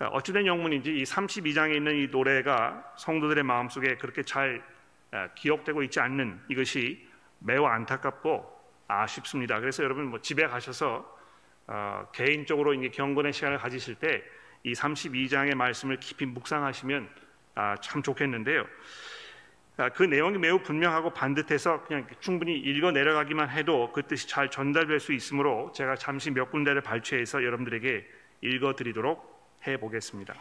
아, 0.00 0.06
어찌된 0.06 0.46
영문인지 0.46 0.96
이 0.96 1.04
32장에 1.04 1.76
있는 1.76 1.94
이 1.94 2.08
노래가 2.08 2.92
성도들의 2.96 3.44
마음속에 3.44 3.98
그렇게 3.98 4.24
잘 4.24 4.64
아, 5.12 5.28
기억되고 5.36 5.84
있지 5.84 6.00
않는 6.00 6.40
이것이 6.48 7.06
매우 7.38 7.66
안타깝고 7.66 8.58
아쉽습니다. 8.88 9.60
그래서 9.60 9.84
여러분 9.84 10.06
뭐 10.06 10.20
집에 10.20 10.44
가셔서 10.48 11.17
어, 11.68 12.08
개인적으로 12.12 12.74
이제 12.74 12.88
경건의 12.88 13.32
시간을 13.32 13.58
가지실 13.58 13.94
때 13.94 14.38
이 14.64 14.72
32장의 14.72 15.54
말씀을 15.54 15.98
깊이 15.98 16.26
묵상하시면 16.26 17.08
아, 17.54 17.76
참 17.80 18.02
좋겠는데요. 18.02 18.66
아, 19.76 19.88
그 19.90 20.02
내용이 20.02 20.38
매우 20.38 20.60
분명하고 20.60 21.10
반듯해서 21.10 21.84
그냥 21.84 22.06
충분히 22.20 22.56
읽어 22.58 22.90
내려가기만 22.90 23.50
해도 23.50 23.92
그 23.92 24.02
뜻이 24.02 24.28
잘 24.28 24.50
전달될 24.50 25.00
수 25.00 25.12
있으므로 25.12 25.72
제가 25.72 25.94
잠시 25.96 26.30
몇 26.30 26.50
군데를 26.50 26.82
발췌해서 26.82 27.44
여러분들에게 27.44 28.06
읽어 28.42 28.74
드리도록 28.74 29.38
해 29.66 29.76
보겠습니다. 29.76 30.34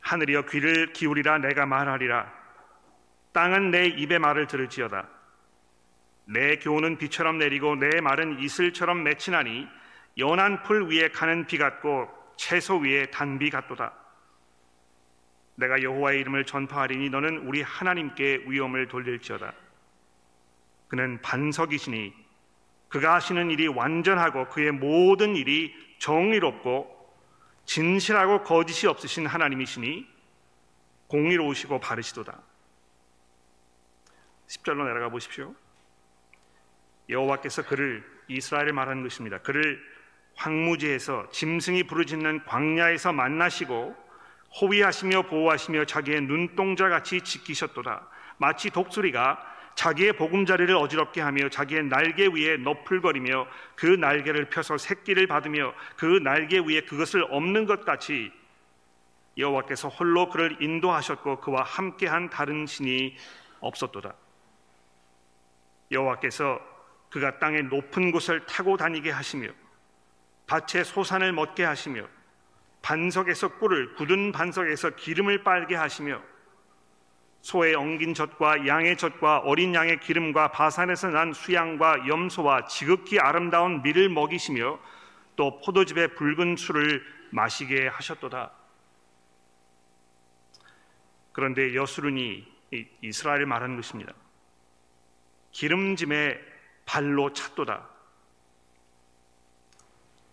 하늘이여 0.00 0.46
귀를 0.46 0.92
기울이라 0.92 1.38
내가 1.38 1.66
말하리라 1.66 2.32
땅은 3.32 3.72
내 3.72 3.86
입의 3.86 4.20
말을 4.20 4.46
들을지어다 4.46 5.15
내 6.26 6.56
교훈은 6.56 6.98
비처럼 6.98 7.38
내리고 7.38 7.76
내 7.76 8.00
말은 8.00 8.40
이슬처럼 8.40 9.04
맺히나니 9.04 9.66
연한 10.18 10.62
풀 10.62 10.88
위에 10.88 11.08
가는 11.08 11.46
비 11.46 11.56
같고 11.56 12.08
채소 12.36 12.78
위에 12.78 13.06
단비 13.10 13.50
같도다. 13.50 13.92
내가 15.54 15.82
여호와의 15.82 16.20
이름을 16.20 16.44
전파하리니 16.44 17.10
너는 17.10 17.46
우리 17.46 17.62
하나님께 17.62 18.44
위엄을 18.46 18.88
돌릴지어다. 18.88 19.52
그는 20.88 21.20
반석이시니 21.22 22.12
그가 22.88 23.14
하시는 23.14 23.50
일이 23.50 23.66
완전하고 23.68 24.48
그의 24.48 24.72
모든 24.72 25.36
일이 25.36 25.74
정의롭고 25.98 26.94
진실하고 27.64 28.42
거짓이 28.42 28.88
없으신 28.88 29.26
하나님이시니 29.26 30.06
공의로우시고 31.08 31.80
바르시도다. 31.80 32.40
10절로 34.48 34.84
내려가 34.84 35.08
보십시오. 35.08 35.54
여호와께서 37.08 37.64
그를 37.66 38.04
이스라엘을 38.28 38.72
말하는 38.72 39.02
것입니다. 39.02 39.38
그를 39.38 39.80
황무지에서 40.34 41.30
짐승이 41.30 41.84
부르짖는 41.84 42.44
광야에서 42.44 43.12
만나시고 43.12 43.96
호위하시며 44.60 45.22
보호하시며 45.22 45.84
자기의 45.86 46.22
눈동자 46.22 46.88
같이 46.88 47.20
지키셨도다. 47.20 48.08
마치 48.38 48.70
독수리가 48.70 49.54
자기의 49.74 50.14
보금자리를 50.14 50.74
어지럽게 50.74 51.20
하며 51.20 51.48
자기의 51.50 51.84
날개 51.84 52.26
위에 52.26 52.56
너풀거리며 52.56 53.46
그 53.74 53.86
날개를 53.86 54.48
펴서 54.48 54.78
새끼를 54.78 55.26
받으며 55.26 55.74
그 55.96 56.20
날개 56.22 56.58
위에 56.58 56.80
그것을 56.82 57.26
없는 57.30 57.66
것 57.66 57.84
같이 57.84 58.32
여호와께서 59.36 59.88
홀로 59.88 60.30
그를 60.30 60.56
인도하셨고 60.60 61.40
그와 61.40 61.62
함께한 61.62 62.30
다른 62.30 62.66
신이 62.66 63.16
없었도다. 63.60 64.14
여호와께서 65.92 66.75
그가 67.10 67.38
땅의 67.38 67.64
높은 67.64 68.10
곳을 68.10 68.44
타고 68.46 68.76
다니게 68.76 69.10
하시며 69.10 69.48
밭에 70.46 70.84
소산을 70.84 71.32
먹게 71.32 71.64
하시며 71.64 72.06
반석에서 72.82 73.58
꿀을 73.58 73.94
굳은 73.94 74.32
반석에서 74.32 74.90
기름을 74.90 75.42
빨게 75.42 75.74
하시며 75.74 76.22
소의 77.40 77.74
엉긴 77.74 78.14
젖과 78.14 78.66
양의 78.66 78.96
젖과 78.96 79.38
어린 79.38 79.74
양의 79.74 80.00
기름과 80.00 80.50
바산에서 80.50 81.08
난 81.08 81.32
수양과 81.32 82.08
염소와 82.08 82.66
지극히 82.66 83.18
아름다운 83.20 83.82
밀을 83.82 84.08
먹이시며 84.08 84.78
또 85.36 85.60
포도즙의 85.60 86.14
붉은 86.14 86.56
술을 86.56 87.04
마시게 87.30 87.88
하셨도다. 87.88 88.52
그런데 91.32 91.74
여수run이 91.74 92.46
이스라엘을 93.02 93.46
말하는 93.46 93.76
것입니다. 93.76 94.12
기름짐에 95.52 96.55
발로 96.86 97.32
찼도다. 97.32 97.86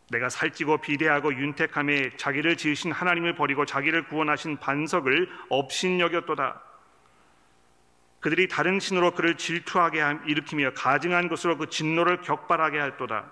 내가 0.10 0.30
살찌고 0.30 0.78
비대하고 0.78 1.34
윤택함에 1.34 2.18
자기를 2.18 2.56
지으신 2.56 2.92
하나님을 2.92 3.36
버리고 3.36 3.66
자기를 3.66 4.08
구원하신 4.08 4.58
반석을 4.58 5.30
업신여겼도다. 5.50 6.62
그들이 8.20 8.48
다른 8.48 8.80
신으로 8.80 9.12
그를 9.12 9.36
질투하게 9.36 10.02
일으키며 10.28 10.74
가증한 10.74 11.28
것으로 11.28 11.58
그 11.58 11.68
진노를 11.68 12.22
격발하게 12.22 12.80
할도다. 12.80 13.30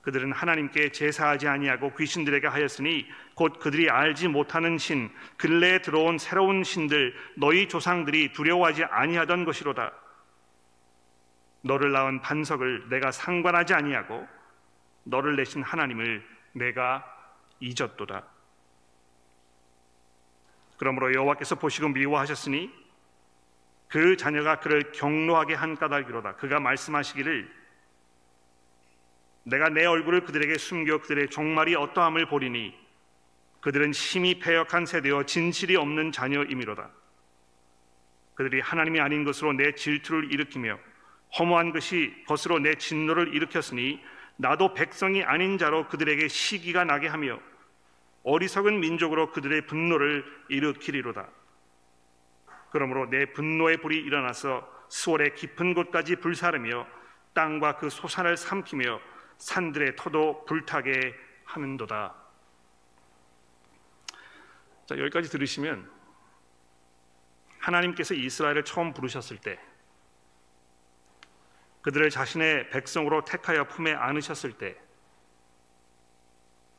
그들은 0.00 0.32
하나님께 0.32 0.92
제사하지 0.92 1.48
아니하고 1.48 1.94
귀신들에게 1.94 2.46
하였으니 2.46 3.06
곧 3.34 3.58
그들이 3.58 3.88
알지 3.88 4.28
못하는 4.28 4.76
신 4.78 5.10
근래에 5.36 5.80
들어온 5.80 6.18
새로운 6.18 6.62
신들 6.62 7.14
너희 7.36 7.68
조상들이 7.68 8.32
두려워하지 8.32 8.84
아니하던 8.84 9.44
것이로다. 9.44 9.92
너를 11.64 11.92
낳은 11.92 12.20
반석을 12.20 12.90
내가 12.90 13.10
상관하지 13.10 13.72
아니하고 13.72 14.28
너를 15.04 15.34
내신 15.36 15.62
하나님을 15.62 16.24
내가 16.52 17.04
잊었도다. 17.58 18.24
그러므로 20.76 21.14
여호와께서 21.14 21.54
보시고 21.54 21.88
미워하셨으니 21.88 22.70
그 23.88 24.16
자녀가 24.16 24.60
그를 24.60 24.92
경노하게 24.92 25.54
한 25.54 25.76
까닭이로다. 25.76 26.36
그가 26.36 26.60
말씀하시기를 26.60 27.50
내가 29.44 29.70
내 29.70 29.86
얼굴을 29.86 30.24
그들에게 30.24 30.58
숨겨 30.58 30.98
그들의 30.98 31.30
종말이 31.30 31.76
어떠함을 31.76 32.26
보리니 32.26 32.78
그들은 33.60 33.94
심히 33.94 34.38
패역한 34.38 34.84
세대여 34.84 35.24
진실이 35.24 35.76
없는 35.76 36.12
자녀이미로다. 36.12 36.90
그들이 38.34 38.60
하나님이 38.60 39.00
아닌 39.00 39.24
것으로 39.24 39.54
내 39.54 39.74
질투를 39.74 40.30
일으키며 40.30 40.78
허무한 41.38 41.72
것이 41.72 42.14
것으로 42.26 42.58
내 42.58 42.74
진노를 42.74 43.34
일으켰으니 43.34 44.02
나도 44.36 44.74
백성이 44.74 45.22
아닌 45.22 45.58
자로 45.58 45.88
그들에게 45.88 46.28
시기가 46.28 46.84
나게 46.84 47.08
하며 47.08 47.38
어리석은 48.22 48.80
민족으로 48.80 49.30
그들의 49.32 49.66
분노를 49.66 50.24
일으키리로다. 50.48 51.28
그러므로 52.70 53.08
내 53.08 53.26
분노의 53.26 53.76
불이 53.78 53.98
일어나서 53.98 54.68
수월의 54.88 55.34
깊은 55.34 55.74
곳까지 55.74 56.16
불사르며 56.16 56.86
땅과 57.32 57.76
그 57.76 57.90
소산을 57.90 58.36
삼키며 58.36 59.00
산들의 59.38 59.96
터도 59.96 60.44
불타게 60.46 61.14
하는도다. 61.44 62.14
자, 64.86 64.98
여기까지 64.98 65.30
들으시면 65.30 65.90
하나님께서 67.58 68.14
이스라엘을 68.14 68.64
처음 68.64 68.92
부르셨을 68.92 69.38
때 69.38 69.58
그들을 71.84 72.08
자신의 72.08 72.70
백성으로 72.70 73.24
택하여 73.24 73.64
품에 73.64 73.92
안으셨을 73.92 74.52
때 74.52 74.74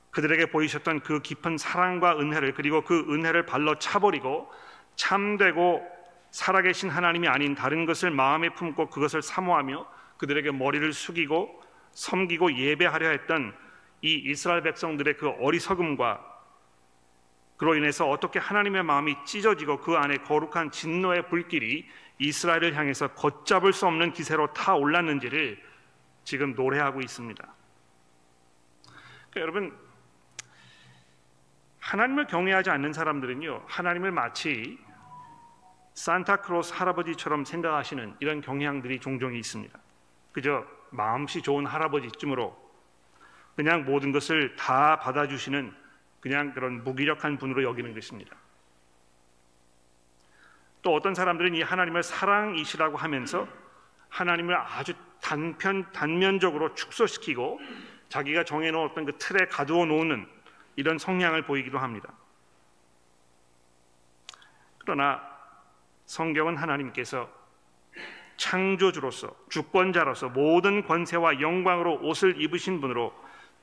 그들에게 0.09 0.47
보이셨던 0.47 1.01
그 1.01 1.21
깊은 1.21 1.57
사랑과 1.57 2.17
은혜를 2.17 2.53
그리고 2.53 2.81
그 2.81 3.05
은혜를 3.13 3.45
발로 3.45 3.77
차버리고 3.77 4.50
참되고 4.95 5.85
살아계신 6.31 6.89
하나님이 6.89 7.27
아닌 7.27 7.53
다른 7.53 7.85
것을 7.85 8.09
마음에 8.09 8.50
품고 8.50 8.89
그것을 8.89 9.21
사모하며 9.21 9.88
그들에게 10.17 10.51
머리를 10.51 10.91
숙이고 10.91 11.62
섬기고 11.91 12.57
예배하려 12.57 13.09
했던 13.09 13.55
이 14.01 14.15
이스라엘 14.25 14.63
백성들의 14.63 15.17
그 15.17 15.29
어리석음과 15.29 16.35
그로 17.57 17.75
인해서 17.75 18.09
어떻게 18.09 18.39
하나님의 18.39 18.83
마음이 18.83 19.15
찢어지고 19.25 19.79
그 19.79 19.95
안에 19.95 20.17
거룩한 20.17 20.71
진노의 20.71 21.29
불길이 21.29 21.88
이스라엘을 22.19 22.75
향해서 22.75 23.09
걷잡을 23.09 23.74
수 23.74 23.88
없는 23.88 24.13
기세로 24.13 24.53
타 24.53 24.75
올랐는지를 24.75 25.62
지금 26.23 26.53
노래하고 26.53 27.01
있습니다. 27.01 27.43
그러니까 29.30 29.41
여러분 29.41 29.77
하나님을 31.80 32.27
경외하지 32.27 32.71
않는 32.71 32.93
사람들은요 32.93 33.63
하나님을 33.67 34.12
마치 34.12 34.77
산타크로스 35.93 36.73
할아버지처럼 36.73 37.45
생각하시는 37.45 38.15
이런 38.19 38.41
경향들이 38.41 38.99
종종 38.99 39.34
있습니다. 39.36 39.77
그저 40.34 40.65
마음씨 40.89 41.41
좋은 41.41 41.65
할아버지쯤으로 41.65 42.65
그냥 43.56 43.86
모든 43.86 44.12
것을 44.12 44.56
다 44.58 44.99
받아주시는 44.99 45.85
그냥 46.25 46.53
그런 46.53 46.83
무기력한 46.83 47.38
분으로 47.38 47.61
여기는 47.61 47.93
것입니다. 47.93 48.35
또 50.81 50.95
어떤 50.95 51.13
사람들은 51.13 51.53
이 51.53 51.61
하나님을 51.61 52.01
사랑이시라고 52.01 52.97
하면서 52.97 53.47
하나님을 54.09 54.55
아주 54.57 54.95
단편 55.21 55.91
단면적으로 55.91 56.73
축소시키고 56.73 57.59
자기가 58.09 58.43
정해놓은 58.43 58.89
어떤 58.89 59.05
그 59.05 59.15
틀에 59.19 59.45
가두어 59.45 59.85
놓는 59.85 60.27
이런 60.77 60.97
성향을 60.97 61.43
보이기도 61.43 61.77
합니다. 61.77 62.11
그러나 64.79 65.21
성경은 66.07 66.57
하나님께서 66.57 67.29
창조주로서 68.38 69.29
주권자로서 69.49 70.29
모든 70.29 70.88
권세와 70.88 71.39
영광으로 71.39 71.99
옷을 72.01 72.41
입으신 72.41 72.81
분으로 72.81 73.13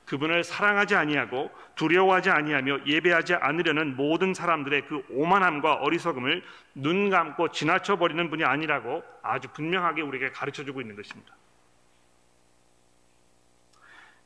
그분을 0.05 0.43
사랑하지 0.43 0.95
아니하고 0.95 1.49
두려워하지 1.75 2.29
아니하며 2.29 2.85
예배하지 2.85 3.35
않으려는 3.35 3.95
모든 3.95 4.33
사람들의 4.33 4.87
그 4.87 5.03
오만함과 5.09 5.75
어리석음을 5.75 6.43
눈 6.75 7.09
감고 7.09 7.49
지나쳐 7.49 7.97
버리는 7.97 8.29
분이 8.29 8.43
아니라고 8.43 9.03
아주 9.21 9.47
분명하게 9.49 10.01
우리에게 10.01 10.31
가르쳐 10.31 10.63
주고 10.63 10.81
있는 10.81 10.95
것입니다. 10.95 11.35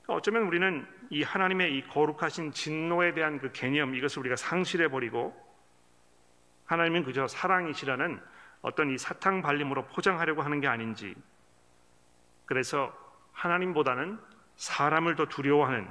그러니까 0.04 0.14
어쩌면 0.14 0.44
우리는 0.44 0.88
이 1.10 1.22
하나님의 1.22 1.78
이 1.78 1.88
거룩하신 1.88 2.52
진노에 2.52 3.14
대한 3.14 3.40
그 3.40 3.52
개념 3.52 3.94
이것을 3.94 4.20
우리가 4.22 4.36
상실해 4.36 4.88
버리고 4.88 5.36
하나님은 6.66 7.04
그저 7.04 7.28
사랑이시라는 7.28 8.20
어떤 8.62 8.90
이 8.90 8.98
사탕 8.98 9.42
발림으로 9.42 9.86
포장하려고 9.88 10.42
하는 10.42 10.60
게 10.60 10.68
아닌지 10.68 11.14
그래서 12.46 12.92
하나님보다는 13.34 14.20
사람을 14.58 15.16
더 15.16 15.26
두려워하는 15.26 15.90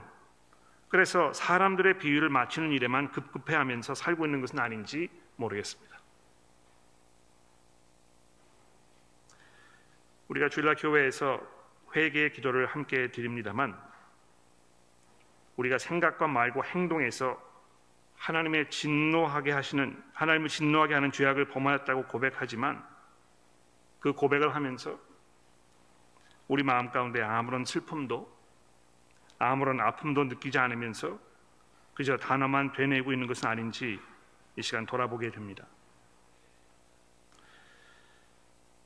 그래서 0.88 1.32
사람들의 1.32 1.98
비유를 1.98 2.28
맞추는 2.28 2.70
일에만 2.72 3.10
급급해하면서 3.10 3.94
살고 3.94 4.26
있는 4.26 4.40
것은 4.40 4.58
아닌지 4.58 5.08
모르겠습니다. 5.36 5.96
우리가 10.28 10.48
주일날 10.48 10.76
교회에서 10.76 11.40
회개의 11.94 12.32
기도를 12.32 12.66
함께 12.66 13.10
드립니다만 13.10 13.78
우리가 15.56 15.78
생각과 15.78 16.26
말과 16.26 16.62
행동에서 16.62 17.40
하나님의 18.16 18.70
진노하게 18.70 19.52
하시는 19.52 20.02
하나님을 20.12 20.48
진노하게 20.48 20.94
하는 20.94 21.12
죄악을 21.12 21.48
범하였다고 21.48 22.06
고백하지만 22.06 22.84
그 24.00 24.12
고백을 24.12 24.54
하면서 24.54 24.98
우리 26.48 26.62
마음 26.62 26.90
가운데 26.90 27.22
아무런 27.22 27.64
슬픔도 27.64 28.35
아무런 29.38 29.80
아픔도 29.80 30.24
느끼지 30.24 30.58
않으면서 30.58 31.18
그저 31.94 32.16
단어만 32.16 32.72
되뇌고 32.72 33.12
있는 33.12 33.26
것은 33.26 33.48
아닌지 33.48 33.98
이 34.56 34.62
시간 34.62 34.86
돌아보게 34.86 35.30
됩니다. 35.30 35.64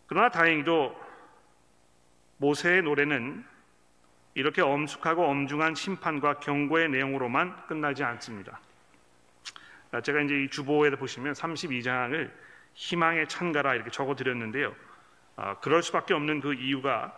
그러나 0.06 0.28
다행히도 0.28 1.00
모세의 2.38 2.82
노래는 2.82 3.44
이렇게 4.34 4.62
엄숙하고 4.62 5.24
엄중한 5.24 5.74
심판과 5.74 6.40
경고의 6.40 6.88
내용으로만 6.88 7.66
끝나지 7.66 8.02
않습니다. 8.04 8.60
아, 9.92 10.00
제가 10.00 10.20
이제 10.22 10.44
이 10.44 10.48
주보에 10.48 10.90
보시면 10.90 11.34
32장을 11.34 12.30
희망의 12.74 13.28
찬가라 13.28 13.74
이렇게 13.74 13.90
적어 13.90 14.14
드렸는데요. 14.14 14.74
아, 15.36 15.58
그럴 15.58 15.82
수밖에 15.82 16.14
없는 16.14 16.40
그 16.40 16.54
이유가 16.54 17.12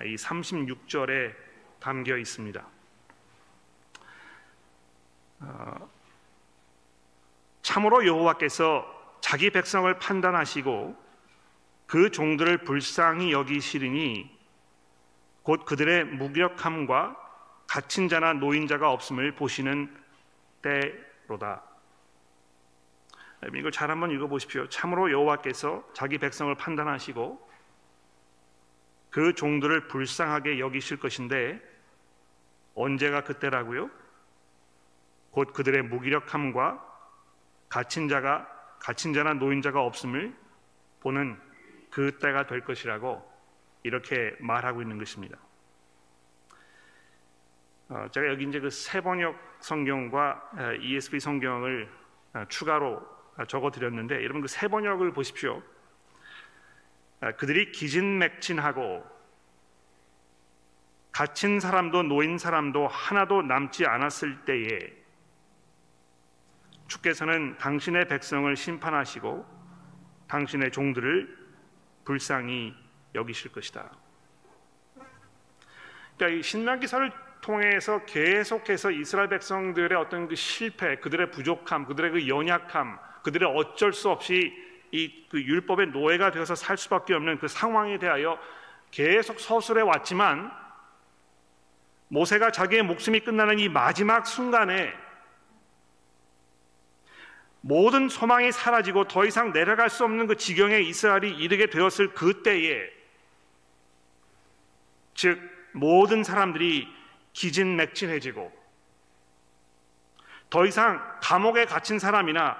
이 0.00 0.14
36절에 0.14 1.34
담겨 1.80 2.16
있습니다. 2.16 2.66
어, 5.40 5.90
참으로 7.62 8.06
여호와께서 8.06 9.18
자기 9.20 9.50
백성을 9.50 9.92
판단하시고 9.98 11.08
그 11.86 12.10
종들을 12.10 12.64
불쌍히 12.64 13.32
여기시리니 13.32 14.38
곧 15.42 15.64
그들의 15.64 16.04
무력함과 16.04 17.16
갇힌 17.66 18.08
자나 18.08 18.34
노인자가 18.34 18.90
없음을 18.90 19.34
보시는 19.34 19.94
때로다. 20.62 21.62
이걸 23.54 23.70
잘 23.70 23.90
한번 23.90 24.10
읽어보십시오. 24.10 24.68
참으로 24.68 25.10
여호와께서 25.12 25.84
자기 25.92 26.18
백성을 26.18 26.54
판단하시고 26.54 27.47
그 29.10 29.34
종들을 29.34 29.88
불쌍하게 29.88 30.58
여기실 30.58 30.98
것인데 30.98 31.60
언제가 32.74 33.22
그때라고요? 33.24 33.90
곧 35.30 35.52
그들의 35.52 35.82
무기력함과 35.82 36.84
갇힌 37.68 38.08
자가 38.08 38.48
갇힌 38.78 39.12
자나 39.12 39.34
노인자가 39.34 39.82
없음을 39.82 40.34
보는 41.00 41.38
그 41.90 42.18
때가 42.18 42.46
될 42.46 42.60
것이라고 42.62 43.28
이렇게 43.82 44.36
말하고 44.40 44.82
있는 44.82 44.98
것입니다. 44.98 45.38
어, 47.88 48.06
제가 48.12 48.28
여기 48.28 48.44
이제 48.44 48.60
그 48.60 48.70
세번역 48.70 49.34
성경과 49.60 50.50
ESV 50.80 51.20
성경을 51.20 51.90
추가로 52.48 53.02
적어 53.46 53.70
드렸는데 53.70 54.22
여러분 54.22 54.42
그 54.42 54.48
세번역을 54.48 55.12
보십시오. 55.12 55.62
그들이 57.36 57.72
기진맥진하고 57.72 59.04
갇힌 61.10 61.58
사람도 61.58 62.04
노인 62.04 62.38
사람도 62.38 62.86
하나도 62.86 63.42
남지 63.42 63.86
않았을 63.86 64.44
때에 64.44 64.92
주께서는 66.86 67.58
당신의 67.58 68.06
백성을 68.06 68.54
심판하시고 68.56 69.44
당신의 70.28 70.70
종들을 70.70 71.36
불쌍히 72.04 72.74
여기실 73.14 73.52
것이다. 73.52 73.90
그러니까 76.16 76.38
이 76.38 76.42
신명기서를 76.42 77.12
통해서 77.40 78.04
계속해서 78.04 78.90
이스라엘 78.90 79.28
백성들의 79.28 79.96
어떤 79.98 80.28
그 80.28 80.34
실패, 80.34 80.96
그들의 80.96 81.30
부족함, 81.30 81.84
그들의 81.86 82.10
그 82.12 82.28
연약함, 82.28 82.98
그들의 83.22 83.48
어쩔 83.56 83.92
수 83.92 84.08
없이 84.08 84.67
이 84.92 85.18
그 85.28 85.42
율법의 85.42 85.88
노예가 85.88 86.30
되어서 86.30 86.54
살 86.54 86.76
수밖에 86.76 87.14
없는 87.14 87.38
그 87.38 87.48
상황에 87.48 87.98
대하여 87.98 88.38
계속 88.90 89.38
서술해 89.38 89.82
왔지만 89.82 90.50
모세가 92.08 92.50
자기의 92.52 92.82
목숨이 92.82 93.20
끝나는 93.20 93.58
이 93.58 93.68
마지막 93.68 94.26
순간에 94.26 94.94
모든 97.60 98.08
소망이 98.08 98.50
사라지고 98.50 99.08
더 99.08 99.26
이상 99.26 99.52
내려갈 99.52 99.90
수 99.90 100.04
없는 100.04 100.26
그 100.26 100.36
지경에 100.36 100.80
이스라엘이 100.80 101.36
이르게 101.36 101.66
되었을 101.66 102.14
그때에 102.14 102.90
즉 105.14 105.38
모든 105.72 106.24
사람들이 106.24 106.88
기진맥진해지고 107.34 108.56
더 110.48 110.64
이상 110.64 111.02
감옥에 111.20 111.66
갇힌 111.66 111.98
사람이나 111.98 112.56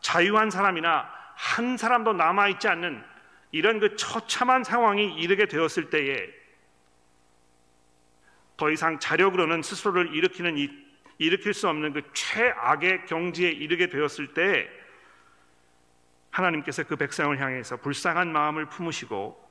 자유한 0.00 0.50
사람이나 0.50 1.21
한 1.34 1.76
사람도 1.76 2.12
남아 2.12 2.48
있지 2.48 2.68
않는 2.68 3.02
이런 3.50 3.80
그 3.80 3.96
처참한 3.96 4.64
상황이 4.64 5.14
이르게 5.14 5.46
되었을 5.46 5.90
때에 5.90 6.28
더 8.56 8.70
이상 8.70 8.98
자력으로는 8.98 9.62
스스로를 9.62 10.14
일으키는 10.14 10.56
이, 10.56 10.70
일으킬 11.18 11.52
수 11.52 11.68
없는 11.68 11.92
그 11.92 12.02
최악의 12.12 13.06
경지에 13.06 13.50
이르게 13.50 13.88
되었을 13.88 14.34
때 14.34 14.68
하나님께서 16.30 16.84
그 16.84 16.96
백성을 16.96 17.38
향해서 17.38 17.76
불쌍한 17.78 18.32
마음을 18.32 18.66
품으시고 18.66 19.42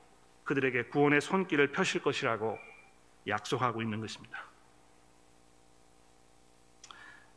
그들에게 0.44 0.84
구원의 0.84 1.20
손길을 1.20 1.68
펴실 1.68 2.02
것이라고 2.02 2.58
약속하고 3.28 3.82
있는 3.82 4.00
것입니다. 4.00 4.44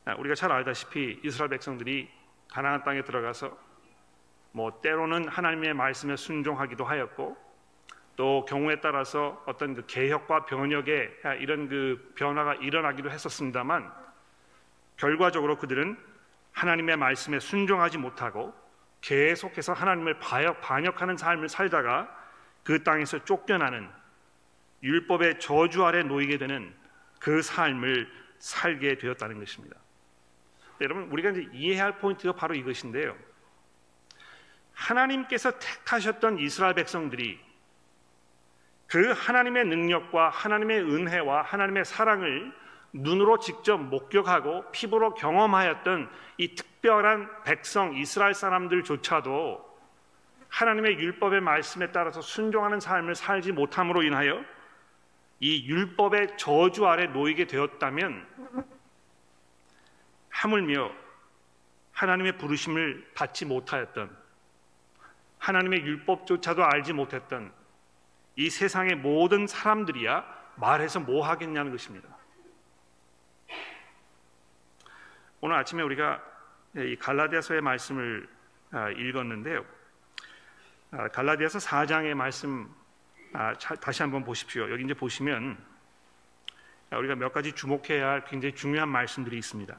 아, 0.05 0.15
우리가 0.15 0.35
잘 0.35 0.51
알다시피 0.51 1.19
이스라엘 1.23 1.49
백성들이 1.49 2.09
가나안 2.47 2.83
땅에 2.83 3.03
들어가서 3.03 3.57
뭐 4.55 4.79
때로는 4.79 5.27
하나님의 5.27 5.73
말씀에 5.73 6.15
순종하기도 6.15 6.85
하였고 6.85 7.35
또 8.15 8.45
경우에 8.45 8.79
따라서 8.79 9.43
어떤 9.45 9.75
그 9.75 9.85
개혁과 9.85 10.45
변혁의 10.45 11.11
이런 11.41 11.67
그 11.67 12.13
변화가 12.15 12.55
일어나기도 12.55 13.11
했었습니다만 13.11 13.91
결과적으로 14.95 15.57
그들은 15.57 15.97
하나님의 16.53 16.95
말씀에 16.95 17.41
순종하지 17.41 17.97
못하고 17.97 18.53
계속해서 19.01 19.73
하나님을 19.73 20.19
반역 20.21 21.01
하는 21.01 21.17
삶을 21.17 21.49
살다가 21.49 22.09
그 22.63 22.81
땅에서 22.81 23.25
쫓겨나는 23.25 23.89
율법의 24.83 25.41
저주 25.41 25.83
아래 25.83 26.01
놓이게 26.01 26.37
되는 26.37 26.73
그 27.19 27.41
삶을 27.41 28.09
살게 28.39 28.99
되었다는 28.99 29.37
것입니다. 29.37 29.75
여러분 30.79 31.11
우리가 31.11 31.31
이제 31.31 31.45
이해해야 31.51 31.83
할 31.83 31.97
포인트가 31.97 32.31
바로 32.31 32.55
이것인데요. 32.55 33.17
하나님께서 34.75 35.51
택하셨던 35.57 36.39
이스라엘 36.39 36.75
백성들이 36.75 37.39
그 38.87 39.11
하나님의 39.11 39.65
능력과 39.65 40.29
하나님의 40.29 40.81
은혜와 40.81 41.41
하나님의 41.41 41.85
사랑을 41.85 42.53
눈으로 42.93 43.39
직접 43.39 43.77
목격하고 43.77 44.71
피부로 44.71 45.13
경험하였던 45.15 46.09
이 46.37 46.55
특별한 46.55 47.43
백성 47.43 47.95
이스라엘 47.95 48.33
사람들조차도 48.33 49.75
하나님의 50.49 50.99
율법의 50.99 51.41
말씀에 51.41 51.91
따라서 51.91 52.21
순종하는 52.21 52.79
삶을 52.79 53.15
살지 53.15 53.51
못함으로 53.51 54.03
인하여 54.03 54.43
이 55.39 55.67
율법의 55.67 56.37
저주 56.37 56.87
아래 56.87 57.07
놓이게 57.07 57.47
되었다면 57.47 58.65
하물며 60.29 60.91
하나님의 61.91 62.37
부르심을 62.37 63.11
받지 63.15 63.45
못하였던 63.45 64.24
하나님의 65.45 65.81
율법조차도 65.81 66.65
알지 66.65 66.93
못했던 66.93 67.53
이 68.35 68.49
세상의 68.49 68.95
모든 68.95 69.45
사람들이야 69.45 70.25
말해서 70.55 70.99
뭐 70.99 71.27
하겠냐는 71.27 71.71
것입니다. 71.71 72.09
오늘 75.41 75.55
아침에 75.57 75.83
우리가 75.83 76.19
이 76.75 76.95
갈라디아서의 76.95 77.61
말씀을 77.61 78.27
아, 78.71 78.89
읽었는데요. 78.89 79.63
아, 80.89 81.07
갈라디아서 81.09 81.59
4장의 81.59 82.15
말씀 82.15 82.73
아, 83.33 83.53
다시 83.53 84.01
한번 84.01 84.23
보십시오. 84.23 84.71
여기 84.71 84.83
이제 84.83 84.95
보시면 84.95 85.63
우리가 86.91 87.15
몇 87.15 87.31
가지 87.31 87.51
주목해야 87.51 88.09
할 88.09 88.25
굉장히 88.25 88.55
중요한 88.55 88.89
말씀들이 88.89 89.37
있습니다. 89.37 89.77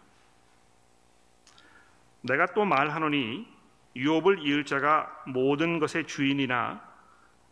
내가 2.23 2.47
또 2.55 2.65
말하노니 2.65 3.56
유업을 3.97 4.47
이을 4.47 4.65
자가 4.65 5.25
모든 5.27 5.79
것의 5.79 6.07
주인이나 6.07 6.83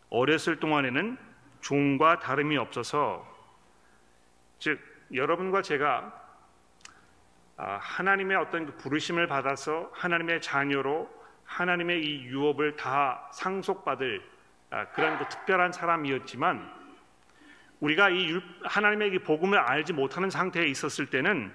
어렸을 0.09 0.59
동안에는 0.59 1.17
종과 1.61 2.19
다름이 2.19 2.57
없어서 2.57 3.25
즉 4.59 4.79
여러분과 5.13 5.61
제가 5.61 6.21
아, 7.57 7.77
하나님의 7.77 8.37
어떤 8.37 8.65
그 8.65 8.75
부르심을 8.75 9.27
받아서 9.27 9.89
하나님의 9.93 10.41
자녀로 10.41 11.09
하나님의 11.45 12.03
이 12.03 12.23
유업을 12.25 12.75
다 12.75 13.29
상속받을 13.33 14.21
아, 14.69 14.87
그런 14.89 15.17
그 15.17 15.27
특별한 15.29 15.71
사람이었지만 15.71 16.85
우리가 17.79 18.09
이 18.09 18.39
하나님의 18.63 19.13
이 19.13 19.19
복음을 19.19 19.57
알지 19.57 19.93
못하는 19.93 20.29
상태에 20.29 20.65
있었을 20.67 21.09
때는 21.09 21.53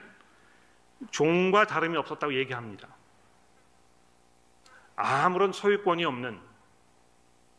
종과 1.10 1.66
다름이 1.66 1.96
없었다고 1.96 2.34
얘기합니다. 2.34 2.88
아무런 5.00 5.52
소유권이 5.52 6.04
없는 6.04 6.38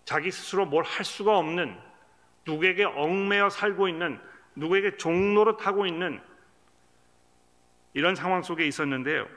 자기 0.06 0.32
스스로 0.32 0.66
뭘 0.66 0.84
할 0.84 1.06
수가 1.06 1.38
없는 1.38 1.78
누구에게 2.46 2.86
얽매여 2.86 3.50
살고 3.50 3.88
있는 3.88 4.20
누구에게 4.56 4.98
종로를 4.98 5.58
타고 5.58 5.86
있는 5.86 6.22
이런 7.94 8.16
상황 8.16 8.42
속에 8.42 8.66
있었는데요. 8.68 9.28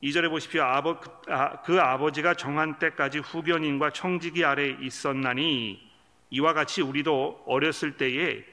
이절에 0.00 0.28
보십시오. 0.28 0.62
아버, 0.64 1.00
아, 1.28 1.62
그 1.62 1.80
아버지가 1.80 2.34
정한 2.34 2.78
때까지 2.78 3.20
후견인과 3.20 3.90
청지기 3.90 4.44
아래 4.44 4.68
있었나니 4.80 5.92
이와 6.30 6.54
같이 6.54 6.82
우리도 6.82 7.44
어렸을 7.46 7.96
때에 7.96 8.44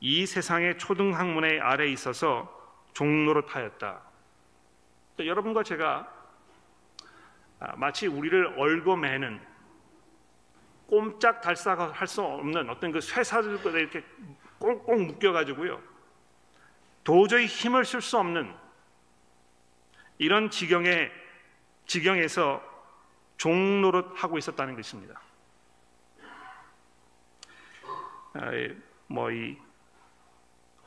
이 0.00 0.26
세상의 0.26 0.78
초등학문의 0.78 1.60
아래 1.60 1.88
있어서 1.88 2.52
종로를 2.92 3.46
타였다. 3.46 4.00
여러분과 5.18 5.62
제가 5.64 6.08
아, 6.08 6.15
마치 7.76 8.06
우리를 8.06 8.58
얽어매는 8.58 9.40
꼼짝 10.86 11.40
달싹 11.40 12.00
할 12.00 12.06
수 12.06 12.22
없는 12.22 12.70
어떤 12.70 12.92
그 12.92 13.00
쇠사슬에 13.00 13.80
이렇게 13.80 14.04
꽁꽁 14.58 15.06
묶여가지고요. 15.06 15.80
도저히 17.02 17.46
힘을 17.46 17.84
쓸 17.84 18.00
수 18.00 18.18
없는 18.18 18.54
이런 20.18 20.50
지경에 20.50 21.10
지경에서 21.86 22.62
종노릇 23.36 24.12
하고 24.14 24.38
있었다는 24.38 24.74
것입니다. 24.76 25.20
아, 28.34 28.50
뭐이 29.08 29.56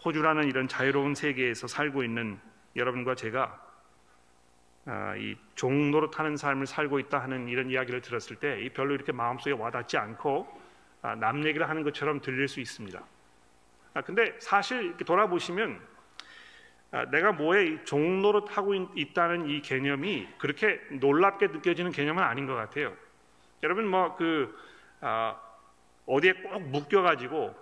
호주라는 0.04 0.48
이런 0.48 0.68
자유로운 0.68 1.16
세계에서 1.16 1.68
살고 1.68 2.04
있는 2.04 2.40
여러분과 2.76 3.16
제가 3.16 3.44
아, 3.44 3.69
이 5.18 5.36
종로로 5.56 6.10
타는 6.10 6.38
삶을 6.38 6.66
살고 6.66 7.00
있다 7.00 7.20
하는 7.20 7.48
이런 7.48 7.70
이야기를 7.70 8.02
들었을 8.02 8.38
때 8.38 8.68
별로 8.74 8.96
이렇게 8.96 9.12
마음속에 9.12 9.52
와닿지 9.52 9.98
않고 9.98 10.48
아, 11.02 11.16
남 11.16 11.46
얘기를 11.46 11.70
하는 11.70 11.84
것처럼 11.84 12.20
들릴 12.22 12.48
수 12.48 12.60
있습니다. 12.60 13.02
아, 13.94 14.02
근데 14.02 14.36
사실 14.40 14.98
돌아보시면 14.98 15.80
내가 17.12 17.32
뭐에 17.32 17.84
종로로 17.84 18.46
타고 18.46 18.74
있다는 18.74 19.48
이 19.48 19.62
개념이 19.62 20.28
그렇게 20.40 20.82
놀랍게 20.92 21.48
느껴지는 21.48 21.92
개념은 21.92 22.24
아닌 22.24 22.48
것 22.48 22.56
같아요. 22.56 22.96
여러분 23.62 23.88
뭐그 23.88 24.58
어디에 26.08 26.34
꼭 26.34 26.60
묶여가지고 26.64 27.56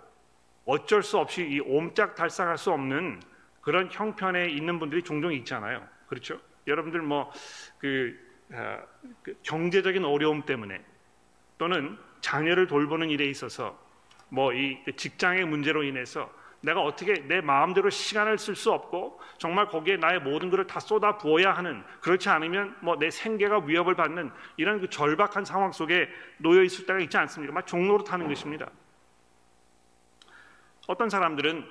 어쩔 0.64 1.02
수 1.02 1.18
없이 1.18 1.46
이 1.46 1.60
옴짝달싹할 1.60 2.56
수 2.56 2.72
없는 2.72 3.20
그런 3.60 3.90
형편에 3.90 4.48
있는 4.48 4.78
분들이 4.78 5.02
종종 5.02 5.32
있잖아요. 5.34 5.86
그렇죠? 6.06 6.40
여러분들 6.68 7.02
뭐그 7.02 8.28
아, 8.52 8.78
그 9.22 9.36
경제적인 9.42 10.04
어려움 10.04 10.42
때문에 10.42 10.82
또는 11.58 11.98
자녀를 12.20 12.66
돌보는 12.66 13.10
일에 13.10 13.26
있어서 13.26 13.78
뭐 14.30 14.52
이 14.52 14.78
직장의 14.96 15.44
문제로 15.46 15.82
인해서 15.82 16.30
내가 16.60 16.82
어떻게 16.82 17.14
내 17.14 17.40
마음대로 17.40 17.88
시간을 17.88 18.36
쓸 18.36 18.56
수 18.56 18.72
없고 18.72 19.20
정말 19.38 19.68
거기에 19.68 19.96
나의 19.96 20.20
모든 20.20 20.50
것을 20.50 20.66
다 20.66 20.80
쏟아 20.80 21.16
부어야 21.16 21.52
하는 21.52 21.84
그렇지 22.00 22.28
않으면 22.28 22.76
뭐 22.80 22.96
내 22.98 23.10
생계가 23.10 23.60
위협을 23.64 23.94
받는 23.94 24.30
이런 24.56 24.80
그 24.80 24.90
절박한 24.90 25.44
상황 25.44 25.70
속에 25.72 26.08
놓여 26.38 26.62
있을 26.64 26.84
때가 26.86 26.98
있지 27.00 27.16
않습니까? 27.16 27.54
막 27.54 27.66
종로로 27.66 28.02
타는 28.04 28.26
것입니다. 28.28 28.68
어떤 30.88 31.08
사람들은 31.08 31.64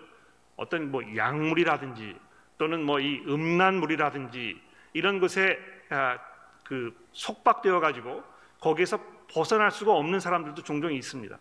어떤 0.56 0.92
뭐 0.92 1.04
약물이라든지 1.16 2.16
또는 2.58 2.84
뭐 2.84 3.00
이 3.00 3.24
음란물이라든지 3.28 4.67
이런 4.98 5.20
것에 5.20 5.60
아, 5.92 6.18
그 6.64 6.92
속박되어 7.12 7.80
가지고 7.80 8.24
거기에서 8.60 9.00
벗어날 9.32 9.70
수가 9.70 9.94
없는 9.94 10.20
사람들도 10.20 10.64
종종 10.64 10.92
있습니다. 10.92 11.38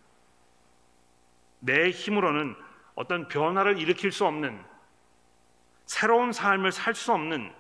내 1.61 1.89
힘으로는 1.89 2.55
어떤 2.95 3.29
변화를 3.29 3.79
일으킬 3.79 4.13
수 4.13 4.27
없는 4.27 4.63
새로운 5.87 6.33
삶을 6.33 6.71
살 6.71 6.95
수 6.95 7.15
없는 7.15 7.51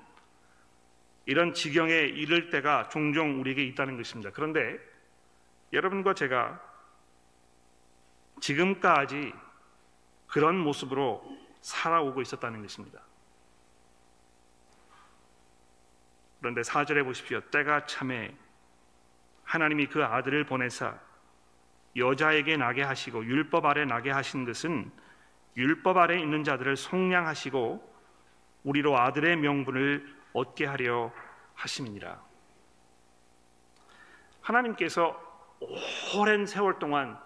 이런 1.25 1.55
지경에 1.55 1.93
이를 1.95 2.51
때가 2.51 2.91
종종 2.91 3.41
우리에게 3.41 3.65
있다는 3.65 3.97
것입니다. 3.97 4.31
그런데 4.33 4.79
여러분과 5.73 6.13
제가 6.13 6.61
지금까지 8.43 9.33
그런 10.27 10.59
모습으로 10.59 11.25
살아오고 11.63 12.21
있었다는 12.21 12.61
것입니다. 12.61 13.06
그런데 16.47 16.63
사절에 16.63 17.03
보십시오. 17.03 17.41
때가 17.41 17.87
참에 17.87 18.33
하나님이 19.43 19.87
그 19.87 20.05
아들을 20.05 20.45
보내사 20.45 20.97
여자에게 21.97 22.57
나게 22.57 22.85
하시고 22.85 23.25
율법 23.25 23.65
아래 23.65 23.85
나게 23.85 24.13
하신 24.13 24.45
것은 24.45 24.93
율법 25.57 25.97
아래 25.97 26.21
있는 26.21 26.45
자들을 26.45 26.77
속량하시고 26.77 27.95
우리로 28.63 28.97
아들의 28.97 29.39
명분을 29.39 30.07
얻게 30.35 30.67
하려 30.67 31.13
하심이니라. 31.55 32.23
하나님께서 34.43 35.21
오랜 36.17 36.47
세월 36.47 36.79
동안 36.79 37.19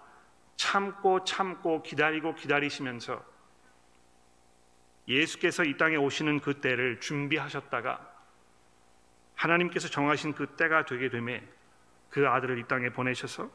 참고 0.55 1.23
참고 1.25 1.83
기다리고 1.83 2.33
기다리시면서 2.33 3.23
예수께서 5.07 5.63
이 5.63 5.77
땅에 5.77 5.95
오시는 5.95 6.39
그 6.39 6.59
때를 6.59 6.99
준비하셨다가 6.99 8.10
하나님께서 9.41 9.87
정하신 9.87 10.33
그 10.33 10.45
때가 10.55 10.85
되게 10.85 11.09
되매 11.09 11.43
그 12.09 12.27
아들을 12.27 12.59
이 12.59 12.67
땅에 12.67 12.89
보내셔서 12.89 13.49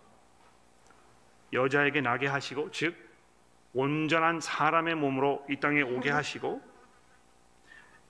여자에게 1.52 2.00
나게 2.00 2.26
하시고 2.26 2.70
즉 2.72 2.96
온전한 3.72 4.40
사람의 4.40 4.96
몸으로 4.96 5.46
이 5.48 5.60
땅에 5.60 5.82
오게 5.82 6.10
하시고 6.10 6.60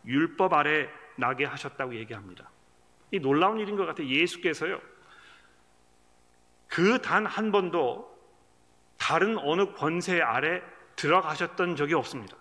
율법 0.07 0.55
아래 0.55 0.89
나게 1.17 1.45
하셨다고 1.45 1.95
얘기합니다. 1.97 2.49
이 3.11 3.19
놀라운 3.19 3.59
일인 3.61 3.77
것 3.77 3.85
같아요. 3.85 4.07
예수께서요. 4.09 4.81
그 6.69 6.99
단 7.03 7.27
한 7.27 7.53
번도 7.53 8.17
다른 8.99 9.37
어느 9.39 9.73
권세 9.75 10.21
아래 10.23 10.63
들어가셨던 10.97 11.77
적이 11.77 11.95
없습니다. 11.95 12.37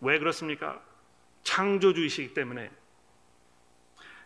왜 0.00 0.18
그렇습니까? 0.18 0.82
창조주이시기 1.44 2.34
때문에. 2.34 2.70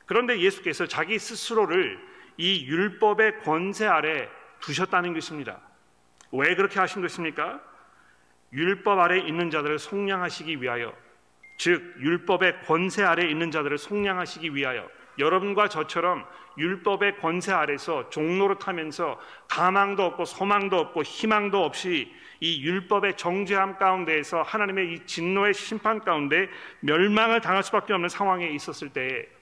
그런데 0.08 0.40
예수께서 0.40 0.86
자기 0.86 1.18
스스로를 1.18 2.00
이 2.38 2.66
율법의 2.66 3.40
권세 3.40 3.86
아래 3.86 4.28
두셨다는 4.60 5.12
것입니다. 5.12 5.60
왜 6.32 6.54
그렇게 6.54 6.80
하신 6.80 7.02
것입니까? 7.02 7.60
율법 8.52 8.98
아래 8.98 9.18
있는 9.18 9.50
자들을 9.50 9.78
속량하시기 9.78 10.62
위하여 10.62 10.94
즉 11.58 11.94
율법의 12.00 12.62
권세 12.62 13.04
아래 13.04 13.28
있는 13.28 13.50
자들을 13.50 13.76
속량하시기 13.76 14.54
위하여 14.54 14.88
여러분과 15.18 15.68
저처럼 15.68 16.24
율법의 16.56 17.18
권세 17.18 17.52
아래서 17.52 18.08
종로를 18.08 18.56
타면서 18.58 19.20
가망도 19.48 20.02
없고 20.04 20.24
소망도 20.24 20.78
없고 20.78 21.02
희망도 21.02 21.62
없이 21.62 22.10
이 22.40 22.62
율법의 22.62 23.18
정죄함 23.18 23.76
가운데에서 23.76 24.40
하나님의 24.40 24.94
이 24.94 25.06
진노의 25.06 25.52
심판 25.52 26.00
가운데 26.00 26.48
멸망을 26.80 27.42
당할 27.42 27.62
수밖에 27.62 27.92
없는 27.92 28.08
상황에 28.08 28.48
있었을 28.48 28.88
때에 28.88 29.37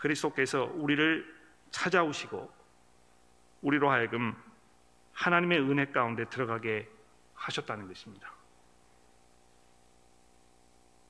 그리스도께서 0.00 0.64
우리를 0.74 1.40
찾아오시고 1.70 2.50
우리로 3.62 3.90
하여금 3.90 4.34
하나님의 5.12 5.60
은혜 5.60 5.86
가운데 5.86 6.24
들어가게 6.24 6.88
하셨다는 7.34 7.86
것입니다. 7.88 8.32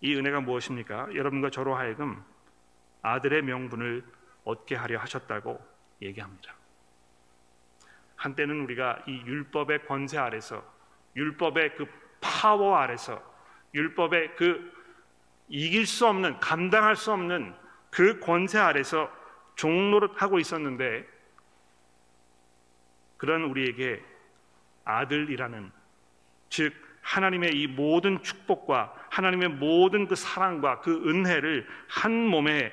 이 0.01 0.15
은혜가 0.15 0.41
무엇입니까? 0.41 1.15
여러분과 1.15 1.51
저로 1.51 1.75
하여금 1.75 2.23
아들의 3.03 3.43
명분을 3.43 4.05
얻게 4.45 4.75
하려 4.75 4.99
하셨다고 4.99 5.61
얘기합니다. 6.03 6.55
한때는 8.17 8.63
우리가 8.63 9.03
이 9.07 9.21
율법의 9.21 9.87
권세 9.87 10.19
아래서 10.19 10.65
율법의 11.17 11.77
그 11.77 11.87
파워 12.21 12.77
아래서 12.77 13.23
율법의 13.75 14.37
그 14.37 14.73
이길 15.49 15.87
수 15.87 16.07
없는 16.07 16.39
감당할 16.41 16.97
수 16.97 17.13
없는 17.13 17.55
그 17.91 18.21
권세 18.21 18.59
아래서 18.59 19.11
종로를 19.57 20.11
하고 20.15 20.39
있었는데 20.39 21.07
그런 23.17 23.43
우리에게 23.43 24.03
아들이라는 24.85 25.71
즉 26.49 26.73
하나님의 27.03 27.53
이 27.55 27.67
모든 27.67 28.23
축복과 28.23 28.95
하나님의 29.11 29.49
모든 29.51 30.07
그 30.07 30.15
사랑과 30.15 30.81
그 30.81 31.09
은혜를 31.09 31.67
한 31.89 32.13
몸에 32.13 32.73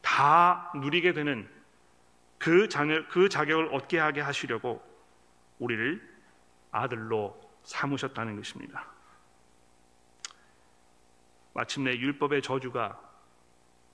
다 0.00 0.70
누리게 0.74 1.12
되는 1.12 1.48
그 2.38 2.68
자녀 2.68 3.06
그 3.08 3.28
자격을 3.28 3.74
얻게 3.74 3.98
하게 3.98 4.20
하시려고 4.20 4.82
우리를 5.58 6.00
아들로 6.70 7.38
삼으셨다는 7.64 8.36
것입니다. 8.36 8.86
마침내 11.54 11.92
율법의 11.92 12.42
저주가 12.42 13.00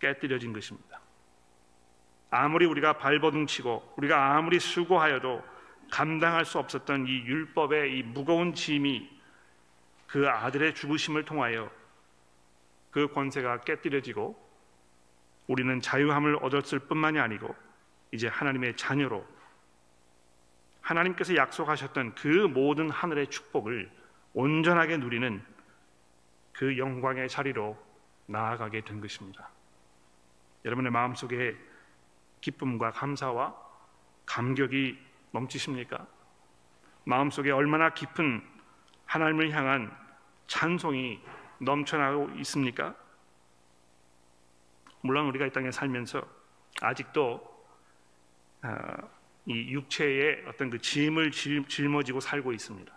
깨뜨려진 0.02 0.52
것입니다. 0.52 1.00
아무리 2.30 2.66
우리가 2.66 2.94
발버둥치고 2.94 3.94
우리가 3.96 4.36
아무리 4.36 4.58
수고하여도 4.58 5.42
감당할 5.90 6.44
수 6.44 6.58
없었던 6.58 7.06
이 7.06 7.10
율법의 7.24 7.98
이 7.98 8.02
무거운 8.02 8.54
짐이 8.54 9.20
그 10.08 10.28
아들의 10.28 10.74
죽으심을 10.74 11.24
통하여 11.24 11.70
그 12.90 13.08
권세가 13.08 13.60
깨뜨려지고 13.60 14.36
우리는 15.46 15.80
자유함을 15.80 16.36
얻었을 16.42 16.80
뿐만이 16.80 17.18
아니고 17.18 17.54
이제 18.10 18.26
하나님의 18.28 18.76
자녀로 18.76 19.26
하나님께서 20.80 21.36
약속하셨던 21.36 22.14
그 22.16 22.28
모든 22.28 22.90
하늘의 22.90 23.28
축복을 23.28 23.90
온전하게 24.34 24.96
누리는 24.96 25.42
그 26.52 26.76
영광의 26.76 27.28
자리로 27.28 27.78
나아가게 28.26 28.82
된 28.82 29.00
것입니다. 29.00 29.50
여러분의 30.64 30.92
마음속에 30.92 31.56
기쁨과 32.40 32.92
감사와 32.92 33.54
감격이 34.26 34.98
넘치십니까? 35.32 36.06
마음속에 37.04 37.50
얼마나 37.50 37.92
깊은 37.94 38.42
하나님을 39.06 39.50
향한 39.50 39.96
찬송이 40.46 41.20
넘쳐나고 41.58 42.30
있습니까? 42.40 42.94
물론 45.00 45.26
우리가 45.26 45.46
이 45.46 45.50
땅에 45.50 45.70
살면서 45.70 46.22
아직도 46.80 47.52
어, 48.62 49.10
이 49.46 49.72
육체의 49.72 50.44
어떤 50.46 50.70
그 50.70 50.78
짐을 50.78 51.32
짊어지고 51.32 52.20
살고 52.20 52.52
있습니다. 52.52 52.92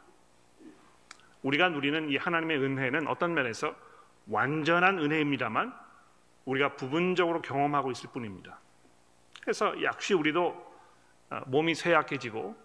우리가 1.41 1.69
누리는 1.69 2.10
이 2.10 2.17
하나님의 2.17 2.58
은혜는 2.58 3.08
어떤 3.08 3.34
면에서 3.34 3.75
완전한 4.28 4.99
은혜입니다만 4.99 5.85
우리가 6.45 6.75
부분적으로 6.75 7.41
경험하고 7.41 7.91
있을 7.91 8.10
뿐입니다. 8.12 8.60
그래서 9.41 9.81
역시 9.81 10.13
우리도 10.13 10.75
어, 11.31 11.41
몸이 11.47 11.75
쇠약해지고 11.75 12.55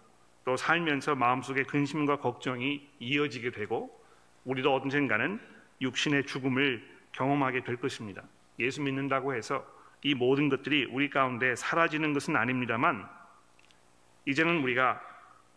또 0.45 0.57
살면서 0.57 1.15
마음속에 1.15 1.63
근심과 1.63 2.17
걱정이 2.17 2.87
이어지게 2.99 3.51
되고 3.51 3.99
우리도 4.45 4.73
언젠가는 4.75 5.39
육신의 5.81 6.25
죽음을 6.25 6.87
경험하게 7.11 7.63
될 7.63 7.77
것입니다. 7.77 8.23
예수 8.59 8.81
믿는다고 8.81 9.35
해서 9.35 9.65
이 10.03 10.15
모든 10.15 10.49
것들이 10.49 10.85
우리 10.85 11.09
가운데 11.09 11.55
사라지는 11.55 12.13
것은 12.13 12.35
아닙니다만 12.35 13.07
이제는 14.25 14.63
우리가 14.63 15.01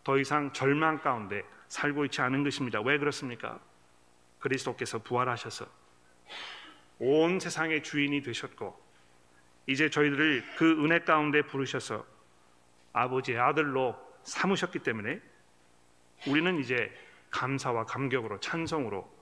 더 0.03 0.19
이상 0.19 0.53
절망 0.53 1.01
가운데 1.01 1.43
살고 1.67 2.05
있지 2.05 2.21
않은 2.21 2.43
것입니다. 2.43 2.79
왜 2.81 2.97
그렇습니까? 2.97 3.59
그리스도께서 4.39 4.99
부활하셔서 4.99 5.65
온 6.99 7.39
세상의 7.39 7.83
주인이 7.83 8.21
되셨고 8.21 8.83
이제 9.67 9.89
저희들을 9.89 10.55
그 10.57 10.83
은혜 10.83 10.99
가운데 10.99 11.41
부르셔서 11.41 12.05
아버지의 12.93 13.39
아들로 13.39 13.95
삼으셨기 14.23 14.79
때문에 14.79 15.21
우리는 16.27 16.59
이제 16.59 16.91
감사와 17.29 17.85
감격으로 17.85 18.39
찬성으로 18.39 19.13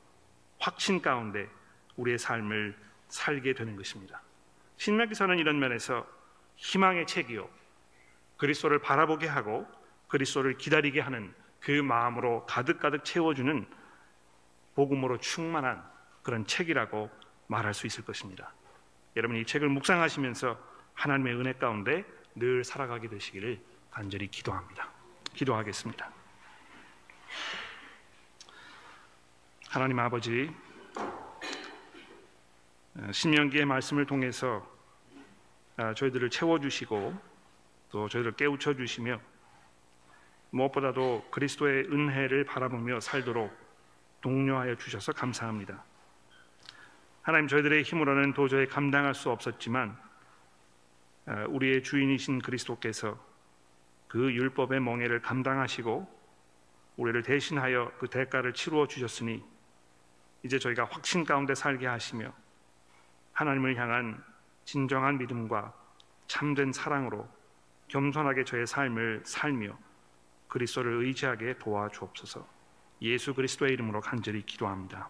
확신 0.60 1.02
가운데 1.02 1.50
우리의 1.96 2.18
삶을 2.18 2.78
살게 3.08 3.54
되는 3.54 3.76
것입니다. 3.76 4.22
신명기서는 4.78 5.40
이런 5.40 5.60
면에서 5.60 6.06
희망의 6.58 7.08
책이요 7.08 7.50
그리스도를 8.38 8.80
바라보게 8.80 9.28
하고 9.28 9.68
그리스도를 10.08 10.58
기다리게 10.58 11.00
하는 11.00 11.34
그 11.60 11.72
마음으로 11.72 12.46
가득가득 12.46 13.04
채워주는 13.06 13.66
복음으로 14.76 15.18
충만한 15.20 15.84
그런 16.22 16.46
책이라고 16.46 17.10
말할 17.54 17.74
수 17.74 17.88
있을 17.88 18.04
것입니다. 18.04 18.52
여러분 19.16 19.38
이 19.38 19.46
책을 19.46 19.70
묵상하시면서 19.70 20.58
하나님의 20.96 21.36
은혜 21.36 21.54
가운데 21.54 22.04
늘 22.36 22.64
살아가게 22.64 23.08
되시기를 23.10 23.62
간절히 23.92 24.28
기도합니다. 24.28 24.90
기도하겠습니다. 25.34 26.12
하나님 29.70 30.00
아버지 30.00 30.52
어, 32.96 33.12
신명기의 33.12 33.66
말씀을 33.66 34.06
통해서 34.06 34.68
아, 35.78 35.94
저희들을 35.96 36.30
채워주시고 36.30 37.34
또 37.90 38.10
저희를 38.10 38.34
깨우쳐 38.34 38.76
주시며 38.76 39.20
무엇보다도 40.52 41.28
그리스도의 41.32 41.86
은혜를 41.86 42.46
바라보며 42.46 43.00
살도록 43.00 43.52
독려하여 44.22 44.76
주셔서 44.76 45.12
감사합니다. 45.12 45.84
하나님 47.24 47.48
저희들의 47.48 47.84
힘으로는 47.84 48.34
도저히 48.34 48.68
감당할 48.68 49.16
수 49.16 49.30
없었지만 49.30 49.98
아, 51.26 51.46
우리의 51.48 51.82
주인이신 51.82 52.40
그리스도께서 52.40 53.18
그 54.10 54.34
율법의 54.34 54.82
멍에를 54.82 55.22
감당하시고 55.22 56.06
우리를 56.98 57.24
대신하여 57.24 57.94
그 57.98 58.10
대가를 58.10 58.54
치루어 58.54 58.88
주셨으니 58.88 59.42
이제 60.44 60.60
저희가 60.60 60.84
확신 60.84 61.24
가운데 61.24 61.56
살게 61.56 61.88
하시며 61.88 62.34
하나님을 63.32 63.78
향한 63.78 64.22
진정한 64.66 65.18
믿음과 65.18 65.74
참된 66.28 66.74
사랑으로 66.74 67.26
겸손하게 67.88 68.44
저의 68.44 68.68
삶을 68.68 69.24
살며 69.26 69.78
그리스도를 70.50 71.06
의지하게 71.06 71.58
도와주옵소서. 71.58 72.46
예수 73.02 73.34
그리스도의 73.34 73.74
이름으로 73.74 74.02
간절히 74.02 74.46
기도합니다. 74.46 75.10